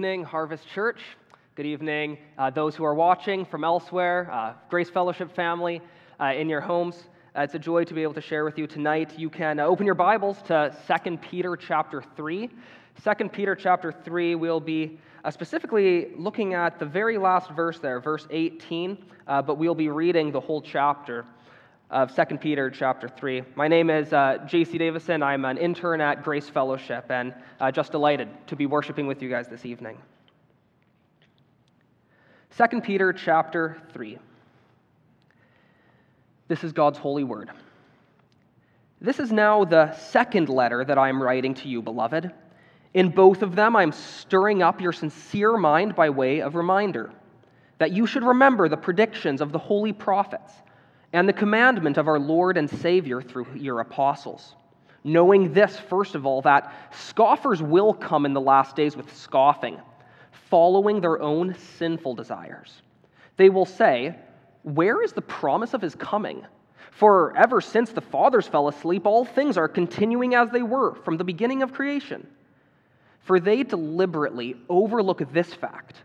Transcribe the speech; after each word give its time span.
evening, 0.00 0.22
Harvest 0.22 0.64
Church. 0.72 1.00
Good 1.56 1.66
evening, 1.66 2.18
uh, 2.38 2.50
those 2.50 2.76
who 2.76 2.84
are 2.84 2.94
watching 2.94 3.44
from 3.44 3.64
elsewhere, 3.64 4.30
uh, 4.32 4.52
Grace 4.70 4.88
Fellowship 4.88 5.34
family 5.34 5.80
uh, 6.20 6.26
in 6.26 6.48
your 6.48 6.60
homes. 6.60 7.08
Uh, 7.36 7.40
it's 7.40 7.56
a 7.56 7.58
joy 7.58 7.82
to 7.82 7.94
be 7.94 8.04
able 8.04 8.14
to 8.14 8.20
share 8.20 8.44
with 8.44 8.56
you 8.58 8.68
tonight. 8.68 9.18
You 9.18 9.28
can 9.28 9.58
uh, 9.58 9.64
open 9.64 9.86
your 9.86 9.96
Bibles 9.96 10.40
to 10.42 10.72
2 11.04 11.16
Peter 11.16 11.56
chapter 11.56 12.04
3. 12.14 12.48
2 13.02 13.28
Peter 13.30 13.56
chapter 13.56 13.90
3, 13.90 14.36
we'll 14.36 14.60
be 14.60 15.00
uh, 15.24 15.32
specifically 15.32 16.12
looking 16.16 16.54
at 16.54 16.78
the 16.78 16.86
very 16.86 17.18
last 17.18 17.50
verse 17.50 17.80
there, 17.80 17.98
verse 17.98 18.28
18, 18.30 18.96
but 19.26 19.58
we'll 19.58 19.74
be 19.74 19.88
reading 19.88 20.30
the 20.30 20.38
whole 20.38 20.62
chapter 20.62 21.24
of 21.90 22.14
2 22.14 22.36
Peter 22.36 22.70
chapter 22.70 23.08
3. 23.08 23.42
My 23.54 23.66
name 23.66 23.88
is 23.88 24.12
uh, 24.12 24.38
J.C. 24.46 24.76
Davison. 24.76 25.22
I'm 25.22 25.46
an 25.46 25.56
intern 25.56 26.02
at 26.02 26.22
Grace 26.22 26.48
Fellowship 26.48 27.10
and 27.10 27.32
uh, 27.60 27.70
just 27.72 27.92
delighted 27.92 28.28
to 28.48 28.56
be 28.56 28.66
worshiping 28.66 29.06
with 29.06 29.22
you 29.22 29.30
guys 29.30 29.48
this 29.48 29.64
evening. 29.64 29.96
2 32.58 32.80
Peter 32.82 33.12
chapter 33.14 33.78
3. 33.92 34.18
This 36.48 36.62
is 36.62 36.72
God's 36.72 36.98
holy 36.98 37.24
word. 37.24 37.50
This 39.00 39.18
is 39.18 39.32
now 39.32 39.64
the 39.64 39.94
second 39.94 40.50
letter 40.50 40.84
that 40.84 40.98
I 40.98 41.08
am 41.08 41.22
writing 41.22 41.54
to 41.54 41.68
you, 41.68 41.80
beloved. 41.80 42.30
In 42.92 43.08
both 43.10 43.42
of 43.42 43.54
them, 43.54 43.76
I 43.76 43.82
am 43.82 43.92
stirring 43.92 44.62
up 44.62 44.80
your 44.80 44.92
sincere 44.92 45.56
mind 45.56 45.94
by 45.94 46.10
way 46.10 46.42
of 46.42 46.54
reminder 46.54 47.10
that 47.78 47.92
you 47.92 48.06
should 48.06 48.24
remember 48.24 48.68
the 48.68 48.76
predictions 48.76 49.40
of 49.40 49.52
the 49.52 49.58
holy 49.58 49.92
prophets 49.92 50.52
and 51.12 51.28
the 51.28 51.32
commandment 51.32 51.96
of 51.96 52.08
our 52.08 52.18
Lord 52.18 52.56
and 52.56 52.68
Savior 52.68 53.22
through 53.22 53.46
your 53.54 53.80
apostles. 53.80 54.54
Knowing 55.04 55.52
this, 55.52 55.78
first 55.78 56.14
of 56.14 56.26
all, 56.26 56.42
that 56.42 56.72
scoffers 56.92 57.62
will 57.62 57.94
come 57.94 58.26
in 58.26 58.34
the 58.34 58.40
last 58.40 58.76
days 58.76 58.96
with 58.96 59.16
scoffing, 59.16 59.78
following 60.50 61.00
their 61.00 61.20
own 61.22 61.54
sinful 61.78 62.14
desires. 62.14 62.82
They 63.36 63.48
will 63.48 63.64
say, 63.64 64.16
Where 64.64 65.02
is 65.02 65.12
the 65.12 65.22
promise 65.22 65.72
of 65.72 65.80
his 65.80 65.94
coming? 65.94 66.44
For 66.90 67.34
ever 67.36 67.60
since 67.60 67.92
the 67.92 68.00
fathers 68.00 68.48
fell 68.48 68.68
asleep, 68.68 69.06
all 69.06 69.24
things 69.24 69.56
are 69.56 69.68
continuing 69.68 70.34
as 70.34 70.50
they 70.50 70.62
were 70.62 70.94
from 70.96 71.16
the 71.16 71.24
beginning 71.24 71.62
of 71.62 71.72
creation. 71.72 72.26
For 73.20 73.38
they 73.38 73.62
deliberately 73.62 74.56
overlook 74.68 75.22
this 75.32 75.54
fact 75.54 76.02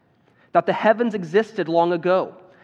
that 0.51 0.65
the 0.65 0.73
heavens 0.73 1.15
existed 1.15 1.67
long 1.67 1.93
ago 1.93 2.35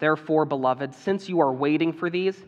Therefore, 0.00 0.44
beloved, 0.44 0.94
since 0.94 1.28
you 1.28 1.40
are 1.40 1.52
waiting 1.52 1.92
for 1.92 2.10
these, 2.10 2.42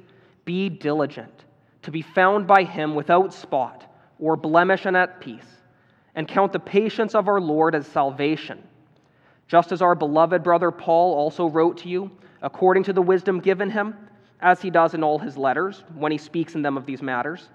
be 0.44 0.68
diligent 0.68 1.44
to 1.82 1.90
be 1.90 2.02
found 2.02 2.46
by 2.46 2.64
him 2.64 2.94
without 2.94 3.32
spot 3.32 3.84
or 4.18 4.36
blemish 4.36 4.86
and 4.86 4.96
at 4.96 5.20
peace, 5.20 5.46
and 6.14 6.28
count 6.28 6.52
the 6.52 6.60
patience 6.60 7.14
of 7.14 7.28
our 7.28 7.40
Lord 7.40 7.74
as 7.74 7.86
salvation. 7.86 8.62
Just 9.48 9.72
as 9.72 9.82
our 9.82 9.94
beloved 9.94 10.42
brother 10.42 10.70
Paul 10.70 11.14
also 11.14 11.46
wrote 11.46 11.78
to 11.78 11.88
you, 11.88 12.10
according 12.40 12.84
to 12.84 12.92
the 12.92 13.02
wisdom 13.02 13.40
given 13.40 13.70
him, 13.70 13.96
as 14.40 14.62
he 14.62 14.70
does 14.70 14.94
in 14.94 15.04
all 15.04 15.18
his 15.18 15.36
letters 15.36 15.84
when 15.94 16.12
he 16.12 16.18
speaks 16.18 16.54
in 16.54 16.62
them 16.62 16.76
of 16.76 16.86
these 16.86 17.02
matters. 17.02 17.48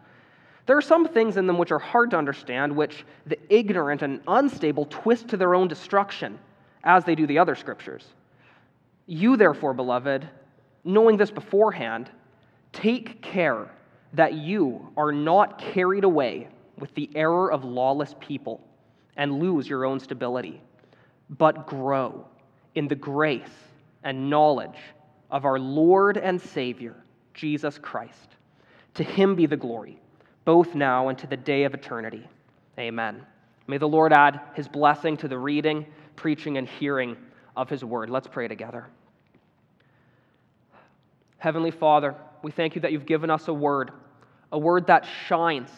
There 0.66 0.78
are 0.78 0.82
some 0.82 1.08
things 1.08 1.38
in 1.38 1.48
them 1.48 1.58
which 1.58 1.72
are 1.72 1.80
hard 1.80 2.12
to 2.12 2.18
understand, 2.18 2.76
which 2.76 3.06
the 3.26 3.40
ignorant 3.50 4.02
and 4.02 4.22
unstable 4.28 4.86
twist 4.86 5.30
to 5.30 5.38
their 5.38 5.56
own 5.56 5.68
destruction, 5.68 6.38
as 6.84 7.06
they 7.06 7.16
do 7.16 7.26
the 7.26 7.40
other 7.40 7.56
scriptures. 7.56 8.06
You, 9.08 9.38
therefore, 9.38 9.74
beloved, 9.74 10.28
knowing 10.84 11.18
this 11.18 11.32
beforehand, 11.32 12.12
take 12.74 13.22
care 13.22 13.72
that 14.14 14.34
you 14.34 14.90
are 14.98 15.12
not 15.12 15.58
carried 15.58 16.04
away 16.04 16.50
with 16.78 16.94
the 16.94 17.10
error 17.16 17.52
of 17.52 17.64
lawless 17.64 18.14
people 18.20 18.62
and 19.16 19.40
lose 19.40 19.68
your 19.68 19.86
own 19.86 20.00
stability, 20.00 20.62
but 21.30 21.66
grow 21.66 22.26
in 22.76 22.88
the 22.88 22.96
grace 22.96 23.50
and 24.04 24.30
knowledge 24.30 24.78
of 25.32 25.46
our 25.46 25.58
Lord 25.58 26.18
and 26.18 26.40
Savior, 26.40 26.96
Jesus 27.34 27.78
Christ. 27.78 28.36
To 28.96 29.04
him 29.04 29.36
be 29.36 29.46
the 29.46 29.58
glory, 29.58 30.00
both 30.46 30.76
now 30.76 31.08
and 31.08 31.18
to 31.20 31.28
the 31.28 31.38
day 31.38 31.64
of 31.64 31.74
eternity. 31.74 32.28
Amen. 32.78 33.26
May 33.68 33.78
the 33.78 33.88
Lord 33.88 34.14
add 34.14 34.42
his 34.54 34.68
blessing 34.68 35.18
to 35.18 35.28
the 35.28 35.38
reading, 35.38 35.86
preaching, 36.16 36.58
and 36.58 36.68
hearing 36.68 37.18
of 37.56 37.70
his 37.70 37.84
word. 37.84 38.10
Let's 38.10 38.28
pray 38.28 38.48
together. 38.48 38.88
Heavenly 41.38 41.72
Father, 41.72 42.16
we 42.42 42.52
thank 42.52 42.76
you 42.76 42.82
that 42.82 42.92
you've 42.92 43.06
given 43.06 43.30
us 43.30 43.48
a 43.48 43.54
word, 43.54 43.92
a 44.52 44.58
word 44.58 44.88
that 44.88 45.08
shines 45.28 45.70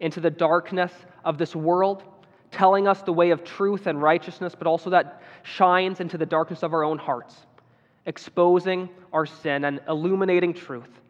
into 0.00 0.20
the 0.20 0.30
darkness 0.30 0.92
of 1.24 1.38
this 1.38 1.54
world, 1.54 2.02
telling 2.50 2.88
us 2.88 3.02
the 3.02 3.12
way 3.12 3.30
of 3.30 3.44
truth 3.44 3.86
and 3.86 4.02
righteousness, 4.02 4.54
but 4.56 4.66
also 4.66 4.90
that 4.90 5.22
shines 5.42 6.00
into 6.00 6.18
the 6.18 6.26
darkness 6.26 6.62
of 6.62 6.74
our 6.74 6.82
own 6.82 6.98
hearts, 6.98 7.34
exposing 8.06 8.88
our 9.12 9.26
sin 9.26 9.64
and 9.64 9.80
illuminating 9.88 10.52
truth. 10.52 11.00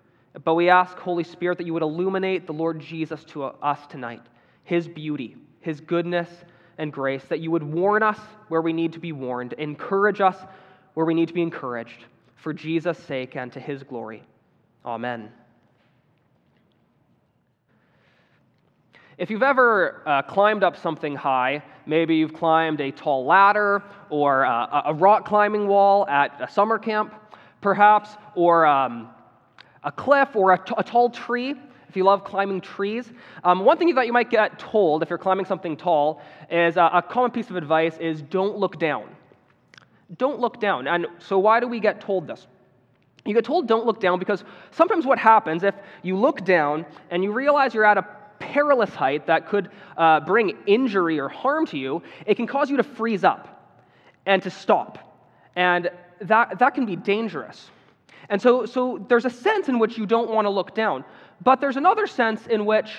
But 0.44 0.54
we 0.54 0.68
ask, 0.68 0.96
Holy 0.98 1.24
Spirit, 1.24 1.56
that 1.58 1.64
you 1.64 1.72
would 1.72 1.82
illuminate 1.82 2.46
the 2.46 2.52
Lord 2.52 2.80
Jesus 2.80 3.24
to 3.24 3.44
us 3.44 3.86
tonight, 3.86 4.22
his 4.64 4.86
beauty, 4.86 5.36
his 5.60 5.80
goodness, 5.80 6.28
and 6.76 6.92
grace, 6.92 7.24
that 7.30 7.40
you 7.40 7.50
would 7.50 7.62
warn 7.62 8.02
us 8.02 8.18
where 8.48 8.60
we 8.60 8.74
need 8.74 8.92
to 8.92 8.98
be 8.98 9.12
warned, 9.12 9.54
encourage 9.54 10.20
us 10.20 10.36
where 10.92 11.06
we 11.06 11.14
need 11.14 11.28
to 11.28 11.34
be 11.34 11.40
encouraged 11.40 12.04
for 12.36 12.52
Jesus' 12.52 12.98
sake 12.98 13.36
and 13.36 13.52
to 13.52 13.60
his 13.60 13.82
glory. 13.82 14.22
Amen. 14.84 15.32
If 19.18 19.30
you've 19.30 19.42
ever 19.42 20.02
uh, 20.06 20.22
climbed 20.22 20.62
up 20.62 20.76
something 20.76 21.16
high, 21.16 21.62
maybe 21.86 22.16
you've 22.16 22.34
climbed 22.34 22.82
a 22.82 22.90
tall 22.90 23.24
ladder 23.24 23.82
or 24.10 24.44
uh, 24.44 24.82
a 24.84 24.92
rock 24.92 25.24
climbing 25.24 25.66
wall 25.66 26.06
at 26.06 26.38
a 26.38 26.52
summer 26.52 26.78
camp, 26.78 27.14
perhaps, 27.62 28.10
or 28.34 28.66
um, 28.66 29.08
a 29.84 29.90
cliff 29.90 30.36
or 30.36 30.52
a, 30.52 30.58
t- 30.58 30.74
a 30.76 30.84
tall 30.84 31.08
tree, 31.08 31.54
if 31.88 31.96
you 31.96 32.04
love 32.04 32.24
climbing 32.24 32.60
trees. 32.60 33.10
Um, 33.42 33.64
one 33.64 33.78
thing 33.78 33.94
that 33.94 34.04
you 34.04 34.12
might 34.12 34.28
get 34.28 34.58
told 34.58 35.02
if 35.02 35.08
you're 35.08 35.18
climbing 35.18 35.46
something 35.46 35.78
tall 35.78 36.20
is 36.50 36.76
uh, 36.76 36.90
a 36.92 37.00
common 37.00 37.30
piece 37.30 37.48
of 37.48 37.56
advice 37.56 37.96
is 37.96 38.20
don't 38.20 38.58
look 38.58 38.78
down. 38.78 39.15
Don't 40.16 40.40
look 40.40 40.60
down. 40.60 40.86
And 40.86 41.06
so, 41.18 41.38
why 41.38 41.60
do 41.60 41.66
we 41.66 41.80
get 41.80 42.00
told 42.00 42.26
this? 42.26 42.46
You 43.24 43.34
get 43.34 43.44
told 43.44 43.66
don't 43.66 43.86
look 43.86 44.00
down 44.00 44.18
because 44.18 44.44
sometimes 44.70 45.04
what 45.04 45.18
happens 45.18 45.64
if 45.64 45.74
you 46.02 46.16
look 46.16 46.44
down 46.44 46.86
and 47.10 47.24
you 47.24 47.32
realize 47.32 47.74
you're 47.74 47.84
at 47.84 47.98
a 47.98 48.06
perilous 48.38 48.94
height 48.94 49.26
that 49.26 49.48
could 49.48 49.70
uh, 49.96 50.20
bring 50.20 50.56
injury 50.66 51.18
or 51.18 51.28
harm 51.28 51.66
to 51.66 51.78
you, 51.78 52.02
it 52.24 52.36
can 52.36 52.46
cause 52.46 52.70
you 52.70 52.76
to 52.76 52.82
freeze 52.82 53.24
up 53.24 53.80
and 54.26 54.42
to 54.42 54.50
stop. 54.50 54.98
And 55.56 55.90
that, 56.20 56.58
that 56.58 56.74
can 56.74 56.86
be 56.86 56.96
dangerous. 56.96 57.70
And 58.28 58.40
so, 58.40 58.66
so 58.66 59.04
there's 59.08 59.24
a 59.24 59.30
sense 59.30 59.68
in 59.68 59.78
which 59.78 59.96
you 59.96 60.06
don't 60.06 60.30
want 60.30 60.46
to 60.46 60.50
look 60.50 60.74
down, 60.74 61.04
but 61.42 61.60
there's 61.60 61.76
another 61.76 62.06
sense 62.06 62.46
in 62.46 62.64
which 62.64 62.90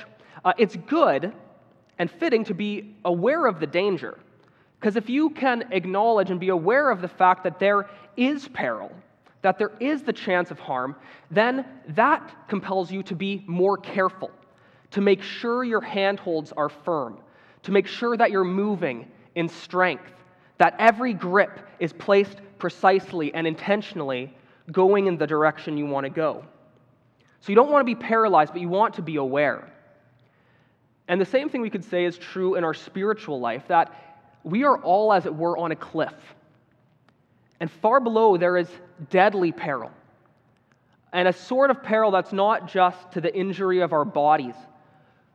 uh, 0.44 0.54
it's 0.57 0.75
good 0.75 1.33
and 2.00 2.09
fitting 2.09 2.44
to 2.45 2.54
be 2.54 2.95
aware 3.06 3.45
of 3.45 3.59
the 3.59 3.68
danger. 3.68 4.18
Because 4.79 4.95
if 4.95 5.09
you 5.09 5.31
can 5.31 5.65
acknowledge 5.71 6.29
and 6.29 6.39
be 6.39 6.50
aware 6.50 6.89
of 6.89 7.01
the 7.01 7.07
fact 7.07 7.44
that 7.44 7.59
there 7.59 7.89
is 8.15 8.47
peril, 8.50 8.91
that 9.41 9.57
there 9.57 9.71
is 9.79 10.03
the 10.03 10.13
chance 10.13 10.51
of 10.51 10.59
harm, 10.59 10.95
then 11.31 11.65
that 11.89 12.47
compels 12.47 12.91
you 12.91 13.01
to 13.03 13.15
be 13.15 13.44
more 13.47 13.77
careful, 13.77 14.31
to 14.91 15.01
make 15.01 15.21
sure 15.21 15.63
your 15.63 15.81
handholds 15.81 16.51
are 16.51 16.69
firm, 16.69 17.18
to 17.63 17.71
make 17.71 17.88
sure 17.88 18.15
that 18.18 18.29
you're 18.29 18.44
moving 18.44 19.07
in 19.35 19.50
strength, 19.50 20.12
that 20.57 20.75
every 20.80 21.13
grip 21.13 21.59
is 21.80 21.94
placed 21.94 22.38
precisely 22.57 23.33
and 23.33 23.47
intentionally 23.47 24.33
going 24.71 25.07
in 25.07 25.18
the 25.18 25.27
direction 25.27 25.77
you 25.77 25.85
want 25.85 26.03
to 26.03 26.09
go. 26.09 26.44
So 27.39 27.50
you 27.51 27.56
don't 27.56 27.69
want 27.69 27.81
to 27.81 27.95
be 27.95 28.00
paralyzed, 28.00 28.51
but 28.51 28.62
you 28.62 28.69
want 28.69 28.95
to 28.95 29.01
be 29.01 29.15
aware. 29.15 29.71
And 31.07 31.21
the 31.21 31.25
same 31.25 31.50
thing 31.50 31.62
we 31.62 31.69
could 31.69 31.85
say 31.85 32.06
is 32.06 32.18
true 32.18 32.56
in 32.56 32.63
our 32.63 32.73
spiritual 32.73 33.39
life 33.39 33.63
that 33.68 34.06
we 34.47 34.63
are 34.63 34.77
all, 34.77 35.11
as 35.11 35.25
it 35.25 35.35
were, 35.35 35.57
on 35.57 35.71
a 35.71 35.75
cliff. 35.75 36.13
And 37.59 37.69
far 37.69 37.99
below, 37.99 38.38
there 38.38 38.57
is 38.57 38.69
deadly 39.09 39.51
peril. 39.51 39.91
And 41.11 41.27
a 41.27 41.33
sort 41.33 41.69
of 41.69 41.83
peril 41.83 42.11
that's 42.11 42.31
not 42.31 42.67
just 42.67 43.11
to 43.11 43.21
the 43.21 43.35
injury 43.35 43.81
of 43.81 43.91
our 43.91 44.05
bodies, 44.05 44.55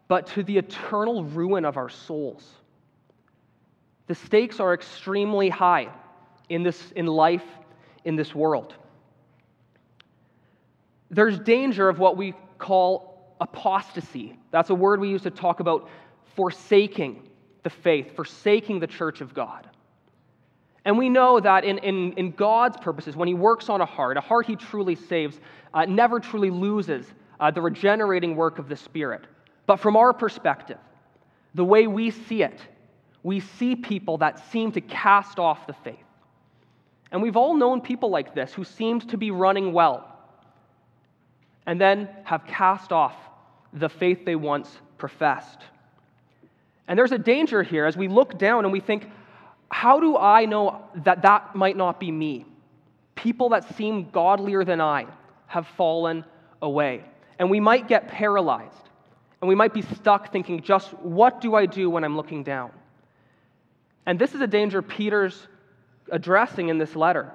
but 0.08 0.26
to 0.28 0.42
the 0.42 0.56
eternal 0.56 1.24
ruin 1.24 1.64
of 1.64 1.76
our 1.76 1.88
souls. 1.88 2.48
The 4.06 4.14
stakes 4.14 4.60
are 4.60 4.72
extremely 4.72 5.48
high 5.48 5.88
in, 6.48 6.62
this, 6.62 6.92
in 6.92 7.06
life, 7.06 7.44
in 8.04 8.16
this 8.16 8.34
world. 8.34 8.74
There's 11.10 11.38
danger 11.38 11.88
of 11.88 11.98
what 11.98 12.16
we 12.16 12.34
call 12.58 13.34
apostasy. 13.40 14.38
That's 14.50 14.70
a 14.70 14.74
word 14.74 15.00
we 15.00 15.10
use 15.10 15.22
to 15.22 15.30
talk 15.30 15.60
about 15.60 15.88
forsaking 16.34 17.28
the 17.62 17.70
faith, 17.70 18.14
forsaking 18.16 18.80
the 18.80 18.86
church 18.86 19.20
of 19.20 19.34
God. 19.34 19.68
And 20.84 20.98
we 20.98 21.08
know 21.08 21.38
that 21.38 21.64
in, 21.64 21.78
in, 21.78 22.12
in 22.14 22.32
God's 22.32 22.76
purposes, 22.76 23.14
when 23.14 23.28
He 23.28 23.34
works 23.34 23.68
on 23.68 23.80
a 23.80 23.86
heart, 23.86 24.16
a 24.16 24.20
heart 24.20 24.46
He 24.46 24.56
truly 24.56 24.96
saves, 24.96 25.38
uh, 25.72 25.84
never 25.84 26.18
truly 26.18 26.50
loses 26.50 27.06
uh, 27.38 27.50
the 27.50 27.60
regenerating 27.60 28.36
work 28.36 28.58
of 28.58 28.68
the 28.68 28.76
Spirit. 28.76 29.26
But 29.66 29.76
from 29.76 29.96
our 29.96 30.12
perspective, 30.12 30.78
the 31.54 31.64
way 31.64 31.86
we 31.86 32.10
see 32.10 32.42
it, 32.42 32.60
we 33.22 33.40
see 33.40 33.76
people 33.76 34.18
that 34.18 34.50
seem 34.50 34.72
to 34.72 34.80
cast 34.80 35.38
off 35.38 35.66
the 35.66 35.72
faith. 35.72 35.96
And 37.12 37.22
we've 37.22 37.36
all 37.36 37.54
known 37.54 37.80
people 37.80 38.10
like 38.10 38.34
this 38.34 38.52
who 38.52 38.64
seemed 38.64 39.08
to 39.10 39.16
be 39.16 39.30
running 39.30 39.72
well 39.72 40.08
and 41.66 41.80
then 41.80 42.08
have 42.24 42.44
cast 42.46 42.90
off 42.90 43.14
the 43.72 43.88
faith 43.88 44.24
they 44.24 44.34
once 44.34 44.68
professed. 44.98 45.58
And 46.88 46.99
there's 46.99 47.12
a 47.12 47.19
danger 47.19 47.62
here 47.62 47.87
as 47.87 47.96
we 47.96 48.08
look 48.08 48.38
down 48.38 48.64
and 48.64 48.73
we 48.73 48.81
think, 48.81 49.08
how 49.70 50.00
do 50.00 50.17
I 50.17 50.44
know 50.44 50.82
that 51.05 51.23
that 51.23 51.55
might 51.55 51.76
not 51.76 51.99
be 51.99 52.11
me? 52.11 52.44
People 53.14 53.50
that 53.50 53.76
seem 53.76 54.11
godlier 54.11 54.64
than 54.64 54.81
I 54.81 55.06
have 55.46 55.67
fallen 55.76 56.25
away. 56.61 57.05
And 57.38 57.50
we 57.50 57.61
might 57.61 57.88
get 57.88 58.08
paralyzed. 58.08 58.88
And 59.40 59.49
we 59.49 59.55
might 59.55 59.75
be 59.75 59.82
stuck 59.82 60.32
thinking, 60.32 60.62
just 60.62 60.93
what 60.94 61.40
do 61.40 61.55
I 61.55 61.67
do 61.67 61.90
when 61.90 62.05
I'm 62.05 62.17
looking 62.17 62.44
down? 62.44 62.70
And 64.06 64.19
this 64.19 64.34
is 64.34 64.40
a 64.40 64.46
danger 64.46 64.82
Peter's 64.82 65.49
addressing 66.11 66.69
in 66.69 66.79
this 66.79 66.94
letter. 66.94 67.32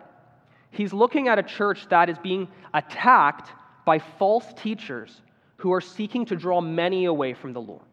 He's 0.72 0.94
looking 0.94 1.28
at 1.28 1.40
a 1.40 1.44
church 1.44 1.88
that 1.90 2.10
is 2.10 2.18
being 2.18 2.48
attacked 2.74 3.52
by 3.86 4.00
false 4.00 4.46
teachers 4.56 5.22
who 5.58 5.74
are 5.74 5.82
seeking 5.82 6.26
to 6.26 6.36
draw 6.36 6.62
many 6.62 7.06
away 7.06 7.34
from 7.34 7.54
the 7.54 7.62
Lord, 7.62 7.87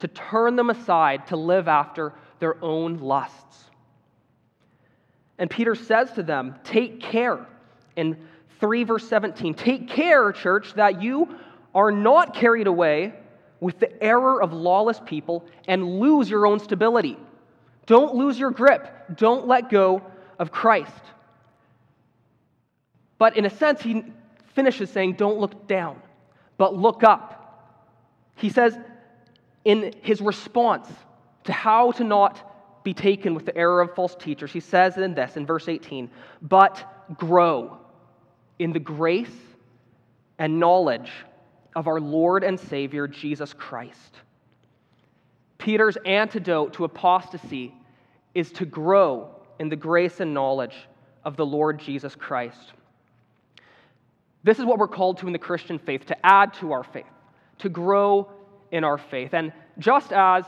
to 0.00 0.08
turn 0.08 0.56
them 0.56 0.70
aside 0.70 1.26
to 1.28 1.36
live 1.36 1.68
after 1.68 2.12
their 2.38 2.62
own 2.62 2.98
lusts. 2.98 3.64
And 5.38 5.48
Peter 5.48 5.74
says 5.74 6.10
to 6.12 6.22
them, 6.22 6.56
Take 6.64 7.00
care. 7.00 7.46
In 7.96 8.16
3 8.60 8.84
verse 8.84 9.08
17, 9.08 9.54
take 9.54 9.88
care, 9.88 10.32
church, 10.32 10.74
that 10.74 11.00
you 11.00 11.34
are 11.74 11.90
not 11.90 12.34
carried 12.34 12.66
away 12.66 13.14
with 13.60 13.78
the 13.78 14.02
error 14.02 14.42
of 14.42 14.52
lawless 14.52 15.00
people 15.04 15.44
and 15.66 16.00
lose 16.00 16.28
your 16.28 16.46
own 16.46 16.58
stability. 16.58 17.18
Don't 17.86 18.14
lose 18.14 18.38
your 18.38 18.50
grip. 18.50 19.16
Don't 19.16 19.46
let 19.46 19.70
go 19.70 20.02
of 20.38 20.50
Christ. 20.50 21.02
But 23.18 23.36
in 23.36 23.44
a 23.44 23.50
sense, 23.50 23.82
he 23.82 24.04
finishes 24.54 24.90
saying, 24.90 25.14
Don't 25.14 25.38
look 25.38 25.66
down, 25.66 26.00
but 26.56 26.76
look 26.76 27.04
up. 27.04 27.36
He 28.36 28.48
says, 28.48 28.78
in 29.64 29.94
his 30.02 30.20
response 30.20 30.88
to 31.44 31.52
how 31.52 31.92
to 31.92 32.04
not 32.04 32.82
be 32.82 32.94
taken 32.94 33.34
with 33.34 33.44
the 33.44 33.56
error 33.56 33.80
of 33.80 33.94
false 33.94 34.14
teachers, 34.14 34.52
he 34.52 34.60
says 34.60 34.96
in 34.96 35.14
this, 35.14 35.36
in 35.36 35.44
verse 35.44 35.68
18, 35.68 36.10
but 36.42 37.12
grow 37.18 37.78
in 38.58 38.72
the 38.72 38.78
grace 38.78 39.28
and 40.38 40.58
knowledge 40.58 41.10
of 41.76 41.86
our 41.86 42.00
Lord 42.00 42.42
and 42.42 42.58
Savior, 42.58 43.06
Jesus 43.06 43.52
Christ. 43.52 44.16
Peter's 45.58 45.98
antidote 46.06 46.72
to 46.74 46.84
apostasy 46.84 47.74
is 48.34 48.50
to 48.52 48.64
grow 48.64 49.30
in 49.58 49.68
the 49.68 49.76
grace 49.76 50.20
and 50.20 50.32
knowledge 50.32 50.74
of 51.24 51.36
the 51.36 51.44
Lord 51.44 51.78
Jesus 51.78 52.14
Christ. 52.14 52.72
This 54.42 54.58
is 54.58 54.64
what 54.64 54.78
we're 54.78 54.88
called 54.88 55.18
to 55.18 55.26
in 55.26 55.34
the 55.34 55.38
Christian 55.38 55.78
faith 55.78 56.06
to 56.06 56.26
add 56.26 56.54
to 56.54 56.72
our 56.72 56.82
faith, 56.82 57.04
to 57.58 57.68
grow 57.68 58.30
in 58.72 58.84
our 58.84 58.98
faith. 58.98 59.34
And 59.34 59.52
just 59.78 60.12
as 60.12 60.44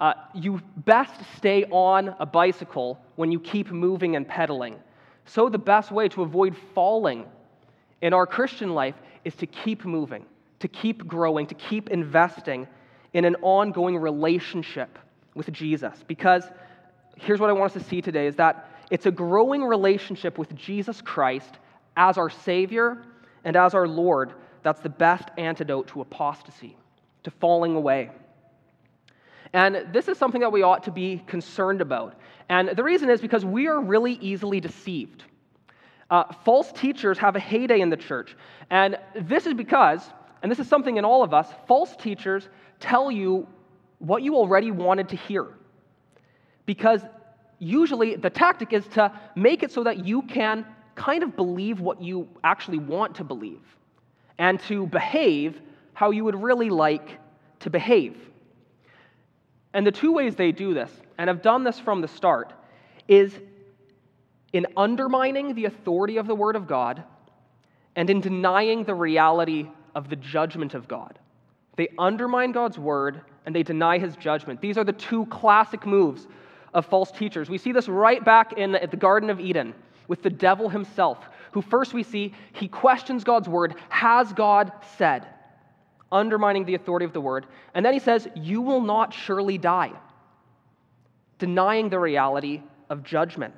uh, 0.00 0.14
you 0.34 0.60
best 0.78 1.14
stay 1.36 1.64
on 1.70 2.14
a 2.18 2.26
bicycle 2.26 3.00
when 3.16 3.30
you 3.30 3.40
keep 3.40 3.70
moving 3.70 4.16
and 4.16 4.26
pedaling, 4.26 4.76
so 5.26 5.48
the 5.48 5.58
best 5.58 5.90
way 5.90 6.08
to 6.10 6.22
avoid 6.22 6.56
falling 6.74 7.26
in 8.02 8.12
our 8.12 8.26
Christian 8.26 8.74
life 8.74 8.96
is 9.24 9.34
to 9.36 9.46
keep 9.46 9.84
moving, 9.84 10.26
to 10.60 10.68
keep 10.68 11.06
growing, 11.06 11.46
to 11.46 11.54
keep 11.54 11.90
investing 11.90 12.66
in 13.14 13.24
an 13.24 13.36
ongoing 13.42 13.96
relationship 13.96 14.98
with 15.34 15.50
Jesus. 15.52 15.94
Because 16.06 16.44
here's 17.16 17.40
what 17.40 17.48
I 17.48 17.52
want 17.52 17.74
us 17.74 17.82
to 17.82 17.88
see 17.88 18.02
today 18.02 18.26
is 18.26 18.36
that 18.36 18.68
it's 18.90 19.06
a 19.06 19.10
growing 19.10 19.62
relationship 19.64 20.36
with 20.36 20.54
Jesus 20.54 21.00
Christ 21.00 21.58
as 21.96 22.18
our 22.18 22.28
Savior 22.28 23.02
and 23.44 23.56
as 23.56 23.74
our 23.74 23.88
Lord 23.88 24.34
that's 24.64 24.80
the 24.80 24.88
best 24.88 25.28
antidote 25.36 25.88
to 25.88 26.00
apostasy, 26.00 26.76
to 27.24 27.30
falling 27.30 27.74
away. 27.74 28.10
And 29.52 29.86
this 29.92 30.08
is 30.08 30.18
something 30.18 30.40
that 30.40 30.50
we 30.50 30.62
ought 30.62 30.82
to 30.84 30.90
be 30.90 31.22
concerned 31.26 31.80
about. 31.80 32.14
And 32.48 32.70
the 32.70 32.82
reason 32.82 33.08
is 33.08 33.20
because 33.20 33.44
we 33.44 33.68
are 33.68 33.80
really 33.80 34.14
easily 34.14 34.60
deceived. 34.60 35.24
Uh, 36.10 36.24
false 36.44 36.72
teachers 36.72 37.18
have 37.18 37.36
a 37.36 37.40
heyday 37.40 37.80
in 37.80 37.88
the 37.88 37.96
church. 37.96 38.36
And 38.70 38.98
this 39.14 39.46
is 39.46 39.54
because, 39.54 40.02
and 40.42 40.50
this 40.50 40.58
is 40.58 40.68
something 40.68 40.96
in 40.96 41.04
all 41.04 41.22
of 41.22 41.32
us, 41.32 41.48
false 41.66 41.96
teachers 41.96 42.48
tell 42.80 43.10
you 43.10 43.46
what 43.98 44.22
you 44.22 44.36
already 44.36 44.70
wanted 44.70 45.08
to 45.10 45.16
hear. 45.16 45.46
Because 46.66 47.00
usually 47.58 48.16
the 48.16 48.30
tactic 48.30 48.72
is 48.72 48.86
to 48.88 49.12
make 49.34 49.62
it 49.62 49.70
so 49.70 49.84
that 49.84 50.04
you 50.04 50.22
can 50.22 50.66
kind 50.94 51.22
of 51.22 51.36
believe 51.36 51.80
what 51.80 52.02
you 52.02 52.28
actually 52.42 52.78
want 52.78 53.14
to 53.16 53.24
believe 53.24 53.62
and 54.38 54.60
to 54.60 54.86
behave 54.88 55.60
how 55.94 56.10
you 56.10 56.24
would 56.24 56.40
really 56.40 56.70
like 56.70 57.18
to 57.60 57.70
behave. 57.70 58.16
And 59.72 59.86
the 59.86 59.92
two 59.92 60.12
ways 60.12 60.36
they 60.36 60.52
do 60.52 60.74
this, 60.74 60.90
and 61.18 61.28
have 61.28 61.42
done 61.42 61.64
this 61.64 61.78
from 61.78 62.00
the 62.00 62.08
start, 62.08 62.52
is 63.08 63.38
in 64.52 64.66
undermining 64.76 65.54
the 65.54 65.64
authority 65.64 66.16
of 66.16 66.26
the 66.26 66.34
Word 66.34 66.56
of 66.56 66.66
God 66.66 67.02
and 67.96 68.08
in 68.10 68.20
denying 68.20 68.84
the 68.84 68.94
reality 68.94 69.68
of 69.94 70.08
the 70.08 70.16
judgment 70.16 70.74
of 70.74 70.86
God. 70.86 71.18
They 71.76 71.88
undermine 71.98 72.52
God's 72.52 72.78
Word 72.78 73.22
and 73.46 73.54
they 73.54 73.62
deny 73.62 73.98
His 73.98 74.16
judgment. 74.16 74.60
These 74.60 74.78
are 74.78 74.84
the 74.84 74.92
two 74.92 75.26
classic 75.26 75.86
moves 75.86 76.26
of 76.72 76.86
false 76.86 77.10
teachers. 77.10 77.48
We 77.48 77.58
see 77.58 77.72
this 77.72 77.88
right 77.88 78.24
back 78.24 78.54
in 78.54 78.74
at 78.76 78.90
the 78.90 78.96
Garden 78.96 79.30
of 79.30 79.40
Eden 79.40 79.74
with 80.08 80.22
the 80.22 80.30
devil 80.30 80.68
himself, 80.68 81.18
who 81.52 81.62
first 81.62 81.94
we 81.94 82.02
see 82.02 82.34
he 82.52 82.68
questions 82.68 83.24
God's 83.24 83.48
word 83.48 83.74
Has 83.88 84.32
God 84.32 84.72
said? 84.98 85.26
Undermining 86.14 86.64
the 86.64 86.76
authority 86.76 87.04
of 87.04 87.12
the 87.12 87.20
word. 87.20 87.46
And 87.74 87.84
then 87.84 87.92
he 87.92 87.98
says, 87.98 88.26
You 88.34 88.62
will 88.62 88.80
not 88.80 89.12
surely 89.12 89.58
die, 89.58 89.92
denying 91.38 91.90
the 91.90 91.98
reality 91.98 92.62
of 92.88 93.02
judgment. 93.02 93.56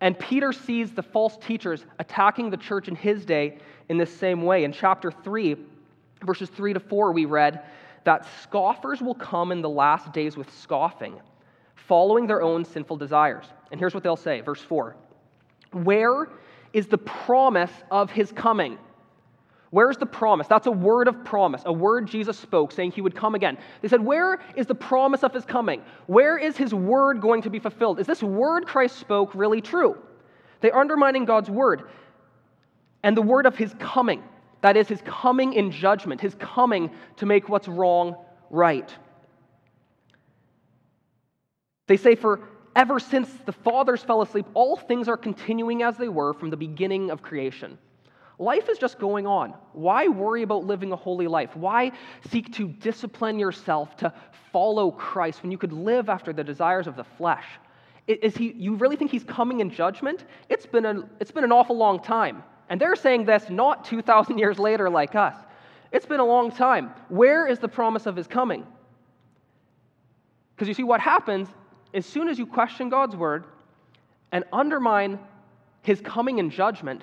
And 0.00 0.18
Peter 0.18 0.52
sees 0.52 0.92
the 0.92 1.02
false 1.02 1.36
teachers 1.38 1.84
attacking 1.98 2.50
the 2.50 2.56
church 2.56 2.88
in 2.88 2.94
his 2.94 3.24
day 3.24 3.58
in 3.88 3.98
this 3.98 4.14
same 4.14 4.42
way. 4.42 4.64
In 4.64 4.72
chapter 4.72 5.10
3, 5.10 5.56
verses 6.24 6.48
3 6.50 6.74
to 6.74 6.80
4, 6.80 7.12
we 7.12 7.24
read 7.24 7.62
that 8.04 8.26
scoffers 8.42 9.00
will 9.00 9.14
come 9.14 9.50
in 9.50 9.60
the 9.60 9.68
last 9.68 10.12
days 10.12 10.36
with 10.36 10.48
scoffing, 10.52 11.20
following 11.74 12.26
their 12.26 12.40
own 12.40 12.64
sinful 12.64 12.96
desires. 12.96 13.46
And 13.72 13.80
here's 13.80 13.94
what 13.94 14.02
they'll 14.04 14.16
say, 14.16 14.40
verse 14.42 14.60
4 14.60 14.94
Where 15.72 16.28
is 16.72 16.86
the 16.86 16.98
promise 16.98 17.72
of 17.90 18.10
his 18.10 18.30
coming? 18.30 18.78
Where's 19.70 19.96
the 19.96 20.06
promise? 20.06 20.46
That's 20.46 20.66
a 20.66 20.72
word 20.72 21.08
of 21.08 21.24
promise, 21.24 21.62
a 21.66 21.72
word 21.72 22.06
Jesus 22.06 22.38
spoke 22.38 22.72
saying 22.72 22.92
he 22.92 23.00
would 23.00 23.16
come 23.16 23.34
again. 23.34 23.58
They 23.82 23.88
said, 23.88 24.00
Where 24.00 24.38
is 24.54 24.66
the 24.66 24.74
promise 24.74 25.22
of 25.22 25.34
his 25.34 25.44
coming? 25.44 25.82
Where 26.06 26.38
is 26.38 26.56
his 26.56 26.72
word 26.72 27.20
going 27.20 27.42
to 27.42 27.50
be 27.50 27.58
fulfilled? 27.58 27.98
Is 27.98 28.06
this 28.06 28.22
word 28.22 28.66
Christ 28.66 28.96
spoke 28.96 29.34
really 29.34 29.60
true? 29.60 29.98
They're 30.60 30.76
undermining 30.76 31.24
God's 31.24 31.50
word 31.50 31.88
and 33.02 33.16
the 33.16 33.22
word 33.22 33.46
of 33.46 33.56
his 33.56 33.74
coming. 33.78 34.22
That 34.62 34.76
is, 34.76 34.88
his 34.88 35.02
coming 35.02 35.52
in 35.52 35.70
judgment, 35.70 36.20
his 36.20 36.34
coming 36.36 36.90
to 37.16 37.26
make 37.26 37.48
what's 37.48 37.68
wrong 37.68 38.16
right. 38.50 38.92
They 41.86 41.96
say, 41.96 42.14
For 42.14 42.40
ever 42.74 42.98
since 42.98 43.28
the 43.44 43.52
fathers 43.52 44.02
fell 44.02 44.22
asleep, 44.22 44.46
all 44.54 44.76
things 44.76 45.08
are 45.08 45.16
continuing 45.16 45.82
as 45.82 45.96
they 45.96 46.08
were 46.08 46.32
from 46.32 46.50
the 46.50 46.56
beginning 46.56 47.10
of 47.10 47.22
creation. 47.22 47.78
Life 48.38 48.68
is 48.68 48.78
just 48.78 48.98
going 48.98 49.26
on. 49.26 49.54
Why 49.72 50.08
worry 50.08 50.42
about 50.42 50.66
living 50.66 50.92
a 50.92 50.96
holy 50.96 51.26
life? 51.26 51.56
Why 51.56 51.92
seek 52.30 52.52
to 52.54 52.68
discipline 52.68 53.38
yourself 53.38 53.96
to 53.98 54.12
follow 54.52 54.90
Christ 54.90 55.42
when 55.42 55.50
you 55.50 55.58
could 55.58 55.72
live 55.72 56.08
after 56.08 56.32
the 56.32 56.44
desires 56.44 56.86
of 56.86 56.96
the 56.96 57.04
flesh? 57.04 57.46
Is 58.06 58.36
he, 58.36 58.52
you 58.52 58.76
really 58.76 58.96
think 58.96 59.10
he's 59.10 59.24
coming 59.24 59.60
in 59.60 59.70
judgment? 59.70 60.26
It's 60.48 60.66
been, 60.66 60.84
a, 60.84 61.08
it's 61.18 61.30
been 61.30 61.44
an 61.44 61.52
awful 61.52 61.76
long 61.76 62.00
time. 62.00 62.42
And 62.68 62.80
they're 62.80 62.96
saying 62.96 63.24
this 63.24 63.48
not 63.48 63.84
2,000 63.84 64.38
years 64.38 64.58
later 64.58 64.90
like 64.90 65.14
us. 65.14 65.34
It's 65.92 66.06
been 66.06 66.20
a 66.20 66.24
long 66.24 66.50
time. 66.50 66.92
Where 67.08 67.46
is 67.46 67.58
the 67.58 67.68
promise 67.68 68.06
of 68.06 68.16
his 68.16 68.26
coming? 68.26 68.66
Because 70.54 70.68
you 70.68 70.74
see, 70.74 70.84
what 70.84 71.00
happens 71.00 71.48
as 71.94 72.04
soon 72.04 72.28
as 72.28 72.38
you 72.38 72.46
question 72.46 72.88
God's 72.88 73.16
word 73.16 73.44
and 74.32 74.44
undermine 74.52 75.18
his 75.82 76.00
coming 76.00 76.38
in 76.38 76.50
judgment, 76.50 77.02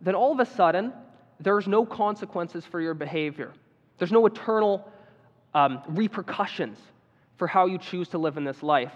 then 0.00 0.14
all 0.14 0.32
of 0.32 0.40
a 0.40 0.46
sudden, 0.46 0.92
there's 1.38 1.66
no 1.66 1.84
consequences 1.84 2.64
for 2.64 2.80
your 2.80 2.94
behavior. 2.94 3.52
There's 3.98 4.12
no 4.12 4.26
eternal 4.26 4.90
um, 5.54 5.82
repercussions 5.88 6.78
for 7.36 7.46
how 7.46 7.66
you 7.66 7.78
choose 7.78 8.08
to 8.08 8.18
live 8.18 8.36
in 8.36 8.44
this 8.44 8.62
life. 8.62 8.92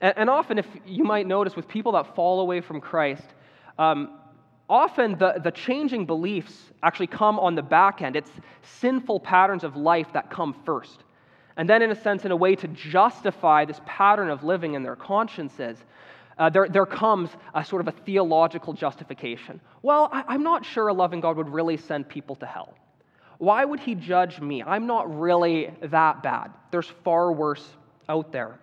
And, 0.00 0.14
and, 0.16 0.30
often, 0.30 0.58
if 0.58 0.66
you 0.86 1.04
might 1.04 1.26
notice, 1.26 1.56
with 1.56 1.68
people 1.68 1.92
that 1.92 2.14
fall 2.14 2.40
away 2.40 2.60
from 2.60 2.80
Christ, 2.80 3.24
um, 3.78 4.18
often 4.68 5.18
the, 5.18 5.40
the 5.42 5.50
changing 5.50 6.06
beliefs 6.06 6.54
actually 6.82 7.06
come 7.06 7.38
on 7.38 7.54
the 7.54 7.62
back 7.62 8.02
end. 8.02 8.16
It's 8.16 8.30
sinful 8.62 9.20
patterns 9.20 9.64
of 9.64 9.76
life 9.76 10.08
that 10.12 10.30
come 10.30 10.54
first. 10.64 11.04
And 11.56 11.68
then, 11.68 11.82
in 11.82 11.90
a 11.90 11.94
sense, 11.94 12.24
in 12.24 12.32
a 12.32 12.36
way 12.36 12.56
to 12.56 12.68
justify 12.68 13.64
this 13.64 13.80
pattern 13.86 14.28
of 14.28 14.42
living 14.42 14.74
in 14.74 14.82
their 14.82 14.96
consciences, 14.96 15.78
uh, 16.38 16.50
there, 16.50 16.68
there 16.68 16.86
comes 16.86 17.30
a 17.54 17.64
sort 17.64 17.80
of 17.80 17.88
a 17.88 17.92
theological 17.92 18.72
justification. 18.72 19.60
Well, 19.82 20.08
I, 20.12 20.34
am 20.34 20.42
not 20.42 20.64
sure 20.64 20.88
a 20.88 20.92
loving 20.92 21.20
God 21.20 21.36
would 21.36 21.48
really 21.48 21.76
send 21.76 22.08
people 22.08 22.36
to 22.36 22.46
hell. 22.46 22.74
Why 23.38 23.64
would 23.64 23.80
he 23.80 23.94
judge 23.94 24.40
me? 24.40 24.62
I'm 24.62 24.86
not 24.86 25.18
really 25.18 25.70
that 25.82 26.22
bad. 26.22 26.50
There's 26.70 26.90
far 27.04 27.32
worse 27.32 27.66
out 28.08 28.32
there. 28.32 28.58